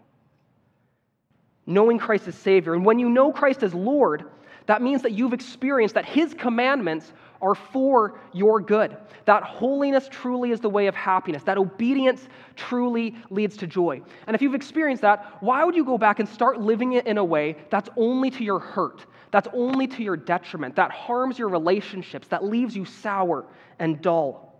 Knowing 1.66 1.98
Christ 1.98 2.28
as 2.28 2.34
Savior. 2.34 2.74
And 2.74 2.84
when 2.84 2.98
you 2.98 3.08
know 3.08 3.32
Christ 3.32 3.62
as 3.62 3.72
Lord, 3.72 4.26
that 4.66 4.82
means 4.82 5.00
that 5.02 5.12
you've 5.12 5.32
experienced 5.32 5.94
that 5.94 6.04
His 6.04 6.34
commandments 6.34 7.14
are 7.44 7.54
for 7.54 8.18
your 8.32 8.60
good. 8.60 8.96
That 9.26 9.42
holiness 9.42 10.08
truly 10.10 10.50
is 10.50 10.60
the 10.60 10.70
way 10.70 10.86
of 10.86 10.94
happiness. 10.94 11.42
That 11.44 11.58
obedience 11.58 12.26
truly 12.56 13.14
leads 13.30 13.56
to 13.58 13.66
joy. 13.66 14.00
And 14.26 14.34
if 14.34 14.42
you've 14.42 14.54
experienced 14.54 15.02
that, 15.02 15.36
why 15.40 15.62
would 15.62 15.76
you 15.76 15.84
go 15.84 15.98
back 15.98 16.18
and 16.18 16.28
start 16.28 16.60
living 16.60 16.94
it 16.94 17.06
in 17.06 17.18
a 17.18 17.24
way 17.24 17.56
that's 17.70 17.90
only 17.96 18.30
to 18.30 18.42
your 18.42 18.58
hurt, 18.58 19.06
that's 19.30 19.48
only 19.52 19.86
to 19.86 20.02
your 20.02 20.16
detriment, 20.16 20.74
that 20.76 20.90
harms 20.90 21.38
your 21.38 21.48
relationships, 21.48 22.26
that 22.28 22.42
leaves 22.42 22.74
you 22.74 22.84
sour 22.84 23.44
and 23.78 24.00
dull? 24.00 24.50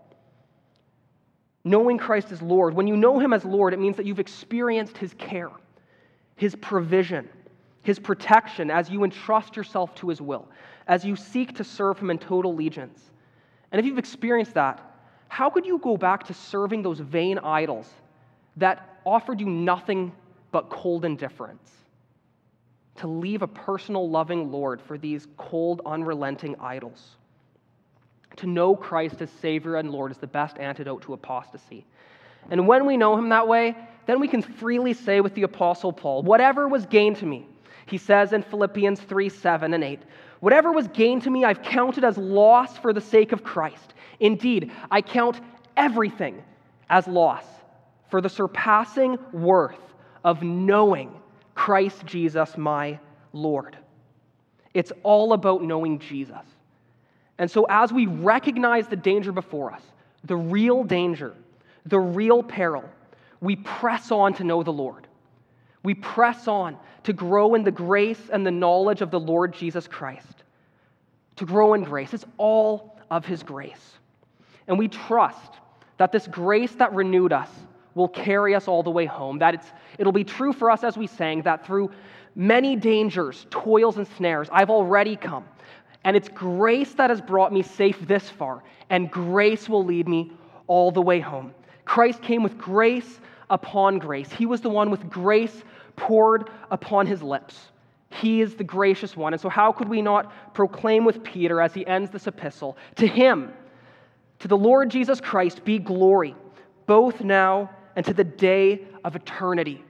knowing 1.67 1.97
Christ 1.97 2.31
as 2.31 2.43
Lord, 2.43 2.75
when 2.75 2.85
you 2.85 2.95
know 2.95 3.17
Him 3.17 3.33
as 3.33 3.43
Lord, 3.43 3.73
it 3.73 3.79
means 3.79 3.97
that 3.97 4.05
you've 4.05 4.19
experienced 4.19 4.97
His 4.97 5.15
care, 5.15 5.49
His 6.35 6.55
provision, 6.55 7.27
His 7.85 7.99
protection 7.99 8.71
as 8.71 8.89
you 8.89 9.03
entrust 9.03 9.55
yourself 9.55 9.93
to 9.95 10.09
His 10.09 10.19
will, 10.19 10.47
as 10.87 11.05
you 11.05 11.15
seek 11.15 11.55
to 11.57 11.63
serve 11.63 11.99
Him 11.99 12.09
in 12.09 12.17
total 12.17 12.51
allegiance. 12.51 12.99
And 13.71 13.79
if 13.79 13.85
you've 13.85 13.99
experienced 13.99 14.55
that, 14.55 14.81
how 15.27 15.51
could 15.51 15.67
you 15.67 15.77
go 15.77 15.95
back 15.95 16.23
to 16.23 16.33
serving 16.33 16.81
those 16.81 16.99
vain 16.99 17.37
idols 17.37 17.87
that 18.57 18.97
offered 19.05 19.39
you 19.39 19.45
nothing 19.45 20.11
but 20.51 20.71
cold 20.71 21.05
indifference? 21.05 21.69
To 22.95 23.07
leave 23.07 23.43
a 23.43 23.47
personal, 23.47 24.09
loving 24.09 24.51
Lord 24.51 24.81
for 24.81 24.97
these 24.97 25.27
cold, 25.37 25.83
unrelenting 25.85 26.55
idols. 26.59 27.17
To 28.37 28.47
know 28.47 28.75
Christ 28.75 29.21
as 29.21 29.29
Savior 29.29 29.75
and 29.75 29.91
Lord 29.91 30.09
is 30.09 30.17
the 30.17 30.25
best 30.25 30.57
antidote 30.57 31.03
to 31.03 31.13
apostasy. 31.13 31.85
And 32.49 32.67
when 32.67 32.87
we 32.87 32.97
know 32.97 33.15
Him 33.15 33.29
that 33.29 33.47
way, 33.47 33.75
then 34.07 34.19
we 34.19 34.27
can 34.27 34.41
freely 34.41 34.93
say 34.93 35.21
with 35.21 35.35
the 35.35 35.43
Apostle 35.43 35.93
Paul, 35.93 36.23
whatever 36.23 36.67
was 36.67 36.87
gained 36.87 37.17
to 37.17 37.27
me, 37.27 37.47
he 37.85 37.97
says 37.97 38.33
in 38.33 38.41
Philippians 38.41 38.99
3 39.01 39.29
7 39.29 39.73
and 39.73 39.83
8, 39.83 39.99
whatever 40.39 40.71
was 40.71 40.87
gained 40.89 41.23
to 41.23 41.29
me, 41.29 41.43
I've 41.43 41.61
counted 41.61 42.03
as 42.03 42.17
loss 42.17 42.77
for 42.77 42.93
the 42.93 43.01
sake 43.01 43.31
of 43.31 43.43
Christ. 43.43 43.93
Indeed, 44.19 44.71
I 44.89 45.01
count 45.01 45.41
everything 45.77 46.43
as 46.89 47.07
loss 47.07 47.45
for 48.09 48.21
the 48.21 48.29
surpassing 48.29 49.17
worth 49.31 49.79
of 50.23 50.41
knowing 50.41 51.13
Christ 51.53 52.05
Jesus, 52.05 52.57
my 52.57 52.99
Lord. 53.33 53.77
It's 54.73 54.91
all 55.03 55.33
about 55.33 55.63
knowing 55.63 55.99
Jesus. 55.99 56.45
And 57.37 57.49
so, 57.49 57.65
as 57.69 57.91
we 57.91 58.05
recognize 58.05 58.87
the 58.87 58.95
danger 58.95 59.31
before 59.31 59.71
us, 59.71 59.81
the 60.23 60.35
real 60.35 60.83
danger, 60.83 61.33
the 61.85 61.99
real 61.99 62.41
peril, 62.41 62.83
we 63.41 63.57
press 63.57 64.11
on 64.11 64.33
to 64.35 64.43
know 64.43 64.63
the 64.63 64.73
Lord. 64.73 65.07
We 65.83 65.93
press 65.93 66.47
on 66.47 66.77
to 67.05 67.13
grow 67.13 67.53
in 67.53 67.63
the 67.63 67.71
grace 67.71 68.29
and 68.33 68.45
the 68.45 68.51
knowledge 68.51 69.01
of 69.01 69.11
the 69.11 69.19
Lord 69.19 69.53
Jesus 69.53 69.87
Christ. 69.87 70.43
To 71.37 71.45
grow 71.45 71.75
in 71.75 71.83
grace. 71.83 72.13
It's 72.13 72.25
all 72.37 72.97
of 73.11 73.25
His 73.25 73.43
grace. 73.43 73.93
And 74.67 74.79
we 74.79 74.87
trust 74.87 75.53
that 75.97 76.11
this 76.11 76.27
grace 76.27 76.73
that 76.73 76.93
renewed 76.93 77.31
us 77.31 77.49
will 77.93 78.07
carry 78.07 78.55
us 78.55 78.67
all 78.67 78.81
the 78.81 78.89
way 78.89 79.05
home. 79.05 79.37
That 79.37 79.53
it's, 79.53 79.67
it'll 79.99 80.11
be 80.11 80.23
true 80.23 80.51
for 80.51 80.71
us 80.71 80.83
as 80.83 80.97
we 80.97 81.05
sang, 81.05 81.43
that 81.43 81.65
through 81.65 81.91
many 82.33 82.75
dangers, 82.75 83.45
toils, 83.51 83.97
and 83.97 84.07
snares, 84.17 84.49
I've 84.51 84.71
already 84.71 85.15
come. 85.15 85.45
And 86.03 86.17
it's 86.17 86.29
grace 86.29 86.93
that 86.95 87.11
has 87.11 87.21
brought 87.21 87.53
me 87.53 87.61
safe 87.61 87.99
this 88.07 88.29
far, 88.29 88.63
and 88.89 89.11
grace 89.11 89.69
will 89.69 89.85
lead 89.85 90.07
me 90.07 90.31
all 90.65 90.91
the 90.91 91.01
way 91.01 91.19
home. 91.19 91.53
Christ 91.85 92.23
came 92.23 92.41
with 92.41 92.57
grace 92.57 93.19
upon 93.51 93.99
grace. 93.99 94.31
He 94.31 94.47
was 94.47 94.61
the 94.61 94.69
one 94.69 94.89
with 94.89 95.07
grace 95.07 95.63
poured 95.95 96.49
upon 96.71 97.07
his 97.07 97.21
lips. 97.21 97.71
He 98.09 98.41
is 98.41 98.55
the 98.55 98.63
gracious 98.63 99.17
one. 99.17 99.33
And 99.33 99.41
so, 99.41 99.49
how 99.49 99.71
could 99.71 99.89
we 99.89 100.01
not 100.01 100.53
proclaim 100.53 101.05
with 101.05 101.23
Peter 101.23 101.61
as 101.61 101.73
he 101.73 101.85
ends 101.85 102.11
this 102.11 102.27
epistle? 102.27 102.77
To 102.95 103.07
him, 103.07 103.51
to 104.39 104.47
the 104.47 104.57
Lord 104.57 104.89
Jesus 104.89 105.19
Christ, 105.19 105.65
be 105.65 105.79
glory, 105.79 106.35
both 106.85 107.21
now 107.21 107.69
and 107.95 108.05
to 108.05 108.13
the 108.13 108.23
day 108.23 108.81
of 109.03 109.15
eternity. 109.15 109.83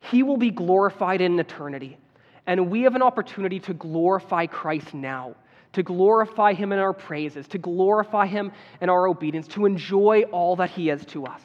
He 0.00 0.22
will 0.22 0.36
be 0.36 0.50
glorified 0.50 1.20
in 1.20 1.38
eternity. 1.38 1.98
And 2.46 2.70
we 2.70 2.82
have 2.82 2.94
an 2.94 3.02
opportunity 3.02 3.60
to 3.60 3.74
glorify 3.74 4.46
Christ 4.46 4.94
now, 4.94 5.34
to 5.74 5.82
glorify 5.82 6.54
Him 6.54 6.72
in 6.72 6.78
our 6.78 6.94
praises, 6.94 7.46
to 7.48 7.58
glorify 7.58 8.26
Him 8.26 8.52
in 8.80 8.88
our 8.88 9.06
obedience, 9.06 9.46
to 9.48 9.66
enjoy 9.66 10.22
all 10.32 10.56
that 10.56 10.70
He 10.70 10.88
is 10.88 11.04
to 11.06 11.26
us. 11.26 11.42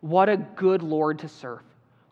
What 0.00 0.28
a 0.28 0.36
good 0.36 0.82
Lord 0.82 1.18
to 1.20 1.28
serve. 1.28 1.60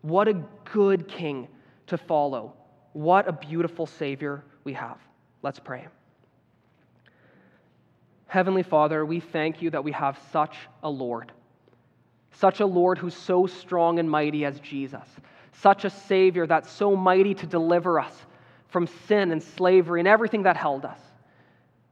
What 0.02 0.28
a 0.28 0.34
good 0.72 1.08
King 1.08 1.48
to 1.88 1.96
follow. 1.96 2.54
What 2.92 3.28
a 3.28 3.32
beautiful 3.32 3.86
Savior 3.86 4.44
we 4.64 4.74
have. 4.74 4.98
Let's 5.42 5.58
pray. 5.58 5.86
Heavenly 8.26 8.62
Father, 8.62 9.04
we 9.04 9.20
thank 9.20 9.62
you 9.62 9.70
that 9.70 9.84
we 9.84 9.92
have 9.92 10.18
such 10.32 10.56
a 10.82 10.90
Lord, 10.90 11.32
such 12.32 12.60
a 12.60 12.66
Lord 12.66 12.98
who's 12.98 13.16
so 13.16 13.46
strong 13.46 13.98
and 13.98 14.10
mighty 14.10 14.44
as 14.44 14.58
Jesus 14.60 15.06
such 15.52 15.84
a 15.84 15.90
Savior 15.90 16.46
that's 16.46 16.70
so 16.70 16.96
mighty 16.96 17.34
to 17.34 17.46
deliver 17.46 18.00
us 18.00 18.14
from 18.68 18.86
sin 19.06 19.32
and 19.32 19.42
slavery 19.42 20.00
and 20.00 20.08
everything 20.08 20.42
that 20.44 20.56
held 20.56 20.84
us. 20.84 20.98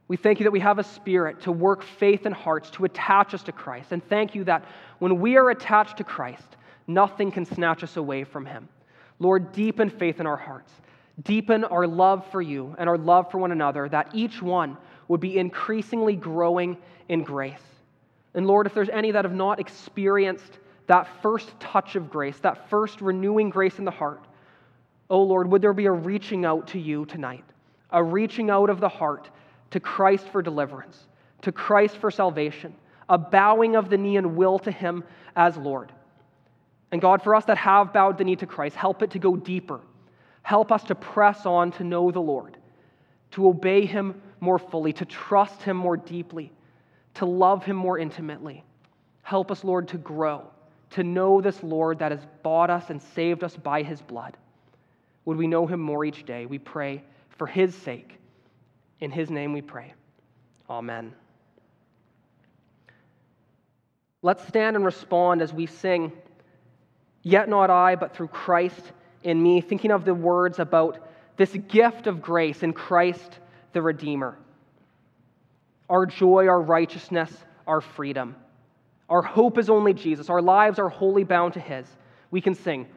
We 0.07 0.17
thank 0.17 0.39
you 0.39 0.43
that 0.43 0.51
we 0.51 0.59
have 0.59 0.79
a 0.79 0.83
spirit 0.83 1.41
to 1.41 1.51
work 1.51 1.83
faith 1.83 2.25
in 2.25 2.33
hearts, 2.33 2.69
to 2.71 2.85
attach 2.85 3.33
us 3.33 3.43
to 3.43 3.51
Christ. 3.51 3.91
And 3.91 4.03
thank 4.09 4.35
you 4.35 4.43
that 4.45 4.65
when 4.99 5.21
we 5.21 5.37
are 5.37 5.51
attached 5.51 5.97
to 5.97 6.03
Christ, 6.03 6.57
nothing 6.93 7.31
can 7.31 7.45
snatch 7.45 7.83
us 7.83 7.97
away 7.97 8.23
from 8.23 8.45
Him. 8.45 8.67
Lord, 9.19 9.51
deepen 9.51 9.89
faith 9.89 10.19
in 10.19 10.27
our 10.27 10.37
hearts. 10.37 10.71
Deepen 11.23 11.63
our 11.65 11.85
love 11.85 12.25
for 12.31 12.41
you 12.41 12.75
and 12.79 12.89
our 12.89 12.97
love 12.97 13.29
for 13.29 13.37
one 13.37 13.51
another, 13.51 13.87
that 13.89 14.09
each 14.13 14.41
one 14.41 14.77
would 15.07 15.19
be 15.19 15.37
increasingly 15.37 16.15
growing 16.15 16.77
in 17.09 17.23
grace. 17.23 17.61
And 18.33 18.47
Lord, 18.47 18.65
if 18.65 18.73
there's 18.73 18.89
any 18.89 19.11
that 19.11 19.25
have 19.25 19.33
not 19.33 19.59
experienced 19.59 20.59
that 20.87 21.07
first 21.21 21.57
touch 21.59 21.95
of 21.95 22.09
grace, 22.09 22.37
that 22.39 22.69
first 22.69 23.01
renewing 23.01 23.49
grace 23.49 23.77
in 23.77 23.85
the 23.85 23.91
heart. 23.91 24.25
Oh 25.09 25.21
Lord, 25.21 25.51
would 25.51 25.61
there 25.61 25.73
be 25.73 25.85
a 25.85 25.91
reaching 25.91 26.45
out 26.45 26.67
to 26.69 26.79
you 26.79 27.05
tonight, 27.05 27.43
a 27.91 28.03
reaching 28.03 28.49
out 28.49 28.69
of 28.69 28.79
the 28.79 28.89
heart 28.89 29.29
to 29.71 29.79
Christ 29.79 30.27
for 30.29 30.41
deliverance, 30.41 31.07
to 31.43 31.51
Christ 31.51 31.97
for 31.97 32.09
salvation, 32.11 32.73
a 33.09 33.17
bowing 33.17 33.75
of 33.75 33.89
the 33.89 33.97
knee 33.97 34.17
and 34.17 34.35
will 34.35 34.59
to 34.59 34.71
Him 34.71 35.03
as 35.35 35.57
Lord. 35.57 35.91
And 36.91 37.01
God, 37.01 37.21
for 37.21 37.35
us 37.35 37.45
that 37.45 37.57
have 37.57 37.93
bowed 37.93 38.17
the 38.17 38.23
knee 38.23 38.35
to 38.37 38.45
Christ, 38.45 38.75
help 38.75 39.01
it 39.01 39.11
to 39.11 39.19
go 39.19 39.35
deeper. 39.35 39.79
Help 40.43 40.71
us 40.71 40.83
to 40.85 40.95
press 40.95 41.45
on 41.45 41.71
to 41.73 41.83
know 41.83 42.11
the 42.11 42.19
Lord, 42.19 42.57
to 43.31 43.47
obey 43.47 43.85
Him 43.85 44.21
more 44.39 44.59
fully, 44.59 44.91
to 44.93 45.05
trust 45.05 45.61
Him 45.61 45.77
more 45.77 45.95
deeply, 45.95 46.51
to 47.15 47.25
love 47.25 47.63
Him 47.63 47.75
more 47.75 47.97
intimately. 47.97 48.63
Help 49.23 49.51
us, 49.51 49.63
Lord, 49.63 49.87
to 49.89 49.97
grow 49.97 50.47
to 50.91 51.03
know 51.03 51.41
this 51.41 51.63
Lord 51.63 51.99
that 51.99 52.11
has 52.11 52.21
bought 52.43 52.69
us 52.69 52.89
and 52.89 53.01
saved 53.01 53.43
us 53.43 53.55
by 53.55 53.81
his 53.81 54.01
blood. 54.01 54.37
Would 55.25 55.37
we 55.37 55.47
know 55.47 55.65
him 55.65 55.79
more 55.79 56.05
each 56.05 56.25
day? 56.25 56.45
We 56.45 56.59
pray 56.59 57.03
for 57.37 57.47
his 57.47 57.73
sake. 57.73 58.17
In 58.99 59.11
his 59.11 59.29
name 59.29 59.53
we 59.53 59.61
pray. 59.61 59.93
Amen. 60.69 61.13
Let's 64.21 64.45
stand 64.47 64.75
and 64.75 64.85
respond 64.85 65.41
as 65.41 65.53
we 65.53 65.65
sing, 65.65 66.11
Yet 67.23 67.49
not 67.49 67.69
I, 67.69 67.95
but 67.95 68.15
through 68.15 68.29
Christ 68.29 68.91
in 69.23 69.41
me, 69.41 69.61
thinking 69.61 69.91
of 69.91 70.05
the 70.05 70.13
words 70.13 70.59
about 70.59 70.99
this 71.37 71.55
gift 71.67 72.07
of 72.07 72.21
grace 72.21 72.63
in 72.63 72.73
Christ 72.73 73.39
the 73.73 73.81
Redeemer. 73.81 74.37
Our 75.89 76.05
joy, 76.05 76.47
our 76.47 76.61
righteousness, 76.61 77.31
our 77.67 77.81
freedom. 77.81 78.35
Our 79.09 79.21
hope 79.21 79.57
is 79.57 79.69
only 79.69 79.93
Jesus. 79.93 80.29
Our 80.29 80.41
lives 80.41 80.79
are 80.79 80.89
wholly 80.89 81.23
bound 81.23 81.53
to 81.53 81.59
His. 81.59 81.85
We 82.31 82.41
can 82.41 82.55
sing, 82.55 82.87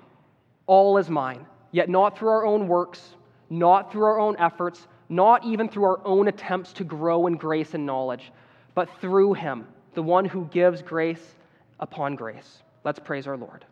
All 0.67 0.97
is 0.99 1.11
mine, 1.11 1.47
yet 1.73 1.89
not 1.89 2.19
through 2.19 2.29
our 2.29 2.47
own 2.47 2.69
works, 2.69 3.03
not 3.51 3.93
through 3.93 4.05
our 4.05 4.19
own 4.19 4.37
efforts, 4.39 4.87
not 5.09 5.45
even 5.45 5.69
through 5.69 5.85
our 5.85 6.01
own 6.07 6.29
attempts 6.29 6.73
to 6.75 6.85
grow 6.85 7.27
in 7.27 7.35
grace 7.35 7.75
and 7.75 7.85
knowledge, 7.85 8.33
but 8.75 8.89
through 9.01 9.35
Him, 9.35 9.67
the 9.95 10.03
one 10.03 10.25
who 10.25 10.47
gives 10.47 10.83
grace 10.83 11.35
upon 11.81 12.15
grace. 12.15 12.63
Let's 12.85 12.99
praise 12.99 13.27
our 13.27 13.37
Lord. 13.37 13.65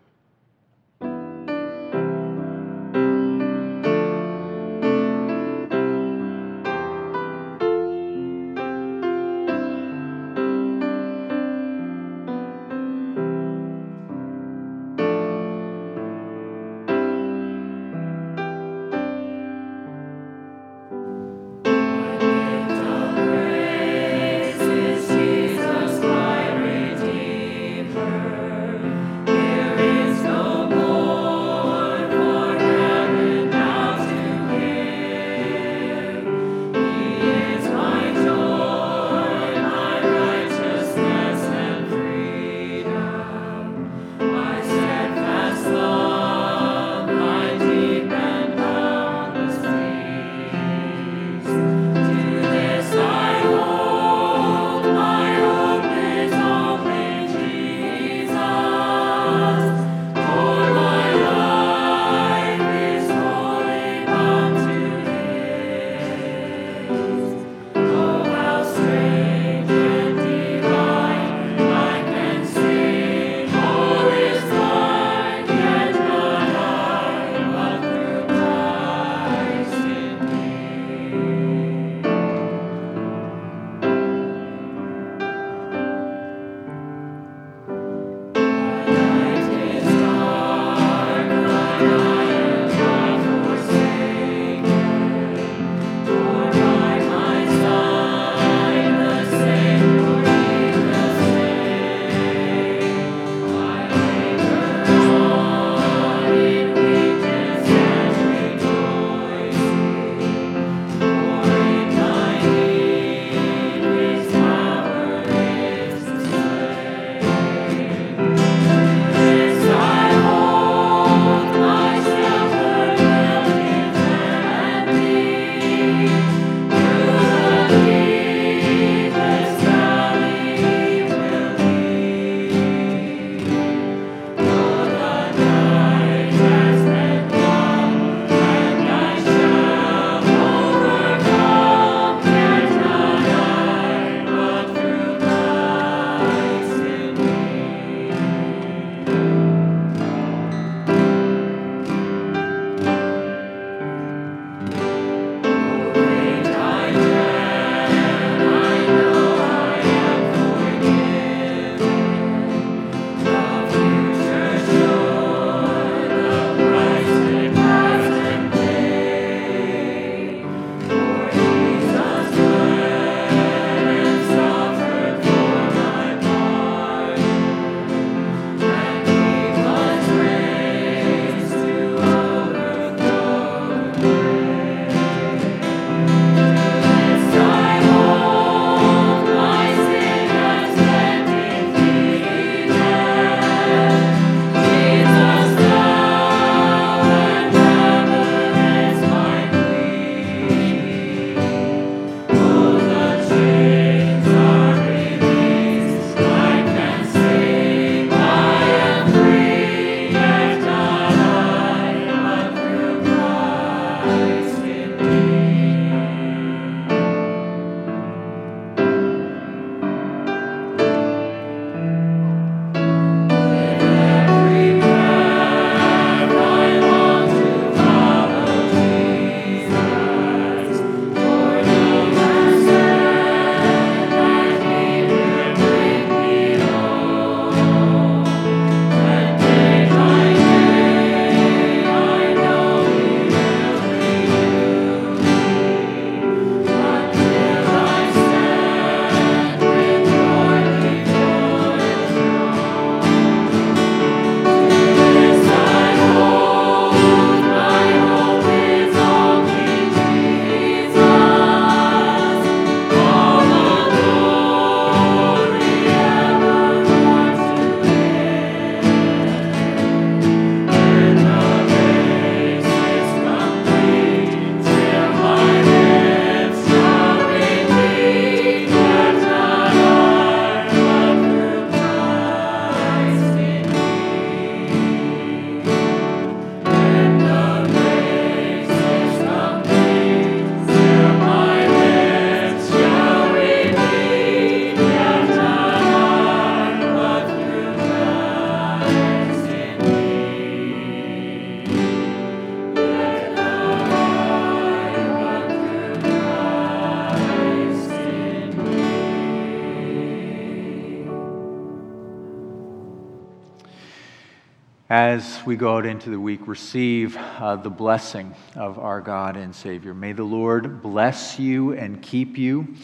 We 315.47 315.57
go 315.57 315.77
out 315.77 315.87
into 315.87 316.11
the 316.11 316.21
week, 316.21 316.47
receive 316.47 317.17
uh, 317.17 317.57
the 317.57 317.71
blessing 317.71 318.35
of 318.57 318.79
our 318.79 319.01
God 319.01 319.37
and 319.37 319.55
Savior. 319.55 319.95
May 319.95 320.13
the 320.13 320.25
Lord 320.25 320.83
bless 320.83 321.38
you 321.38 321.73
and 321.73 322.03
keep 322.03 322.37
you. 322.38 322.75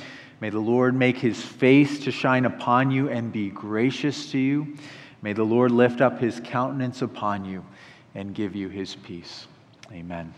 May 0.40 0.50
the 0.50 0.58
Lord 0.58 0.94
make 0.94 1.16
his 1.16 1.42
face 1.42 1.98
to 2.04 2.10
shine 2.10 2.44
upon 2.44 2.90
you 2.90 3.08
and 3.08 3.32
be 3.32 3.50
gracious 3.50 4.30
to 4.32 4.38
you. 4.38 4.76
May 5.22 5.32
the 5.32 5.44
Lord 5.44 5.70
lift 5.70 6.00
up 6.00 6.20
his 6.20 6.40
countenance 6.44 7.02
upon 7.02 7.44
you 7.44 7.64
and 8.14 8.34
give 8.34 8.54
you 8.54 8.68
his 8.68 8.94
peace. 8.94 9.46
Amen. 9.92 10.32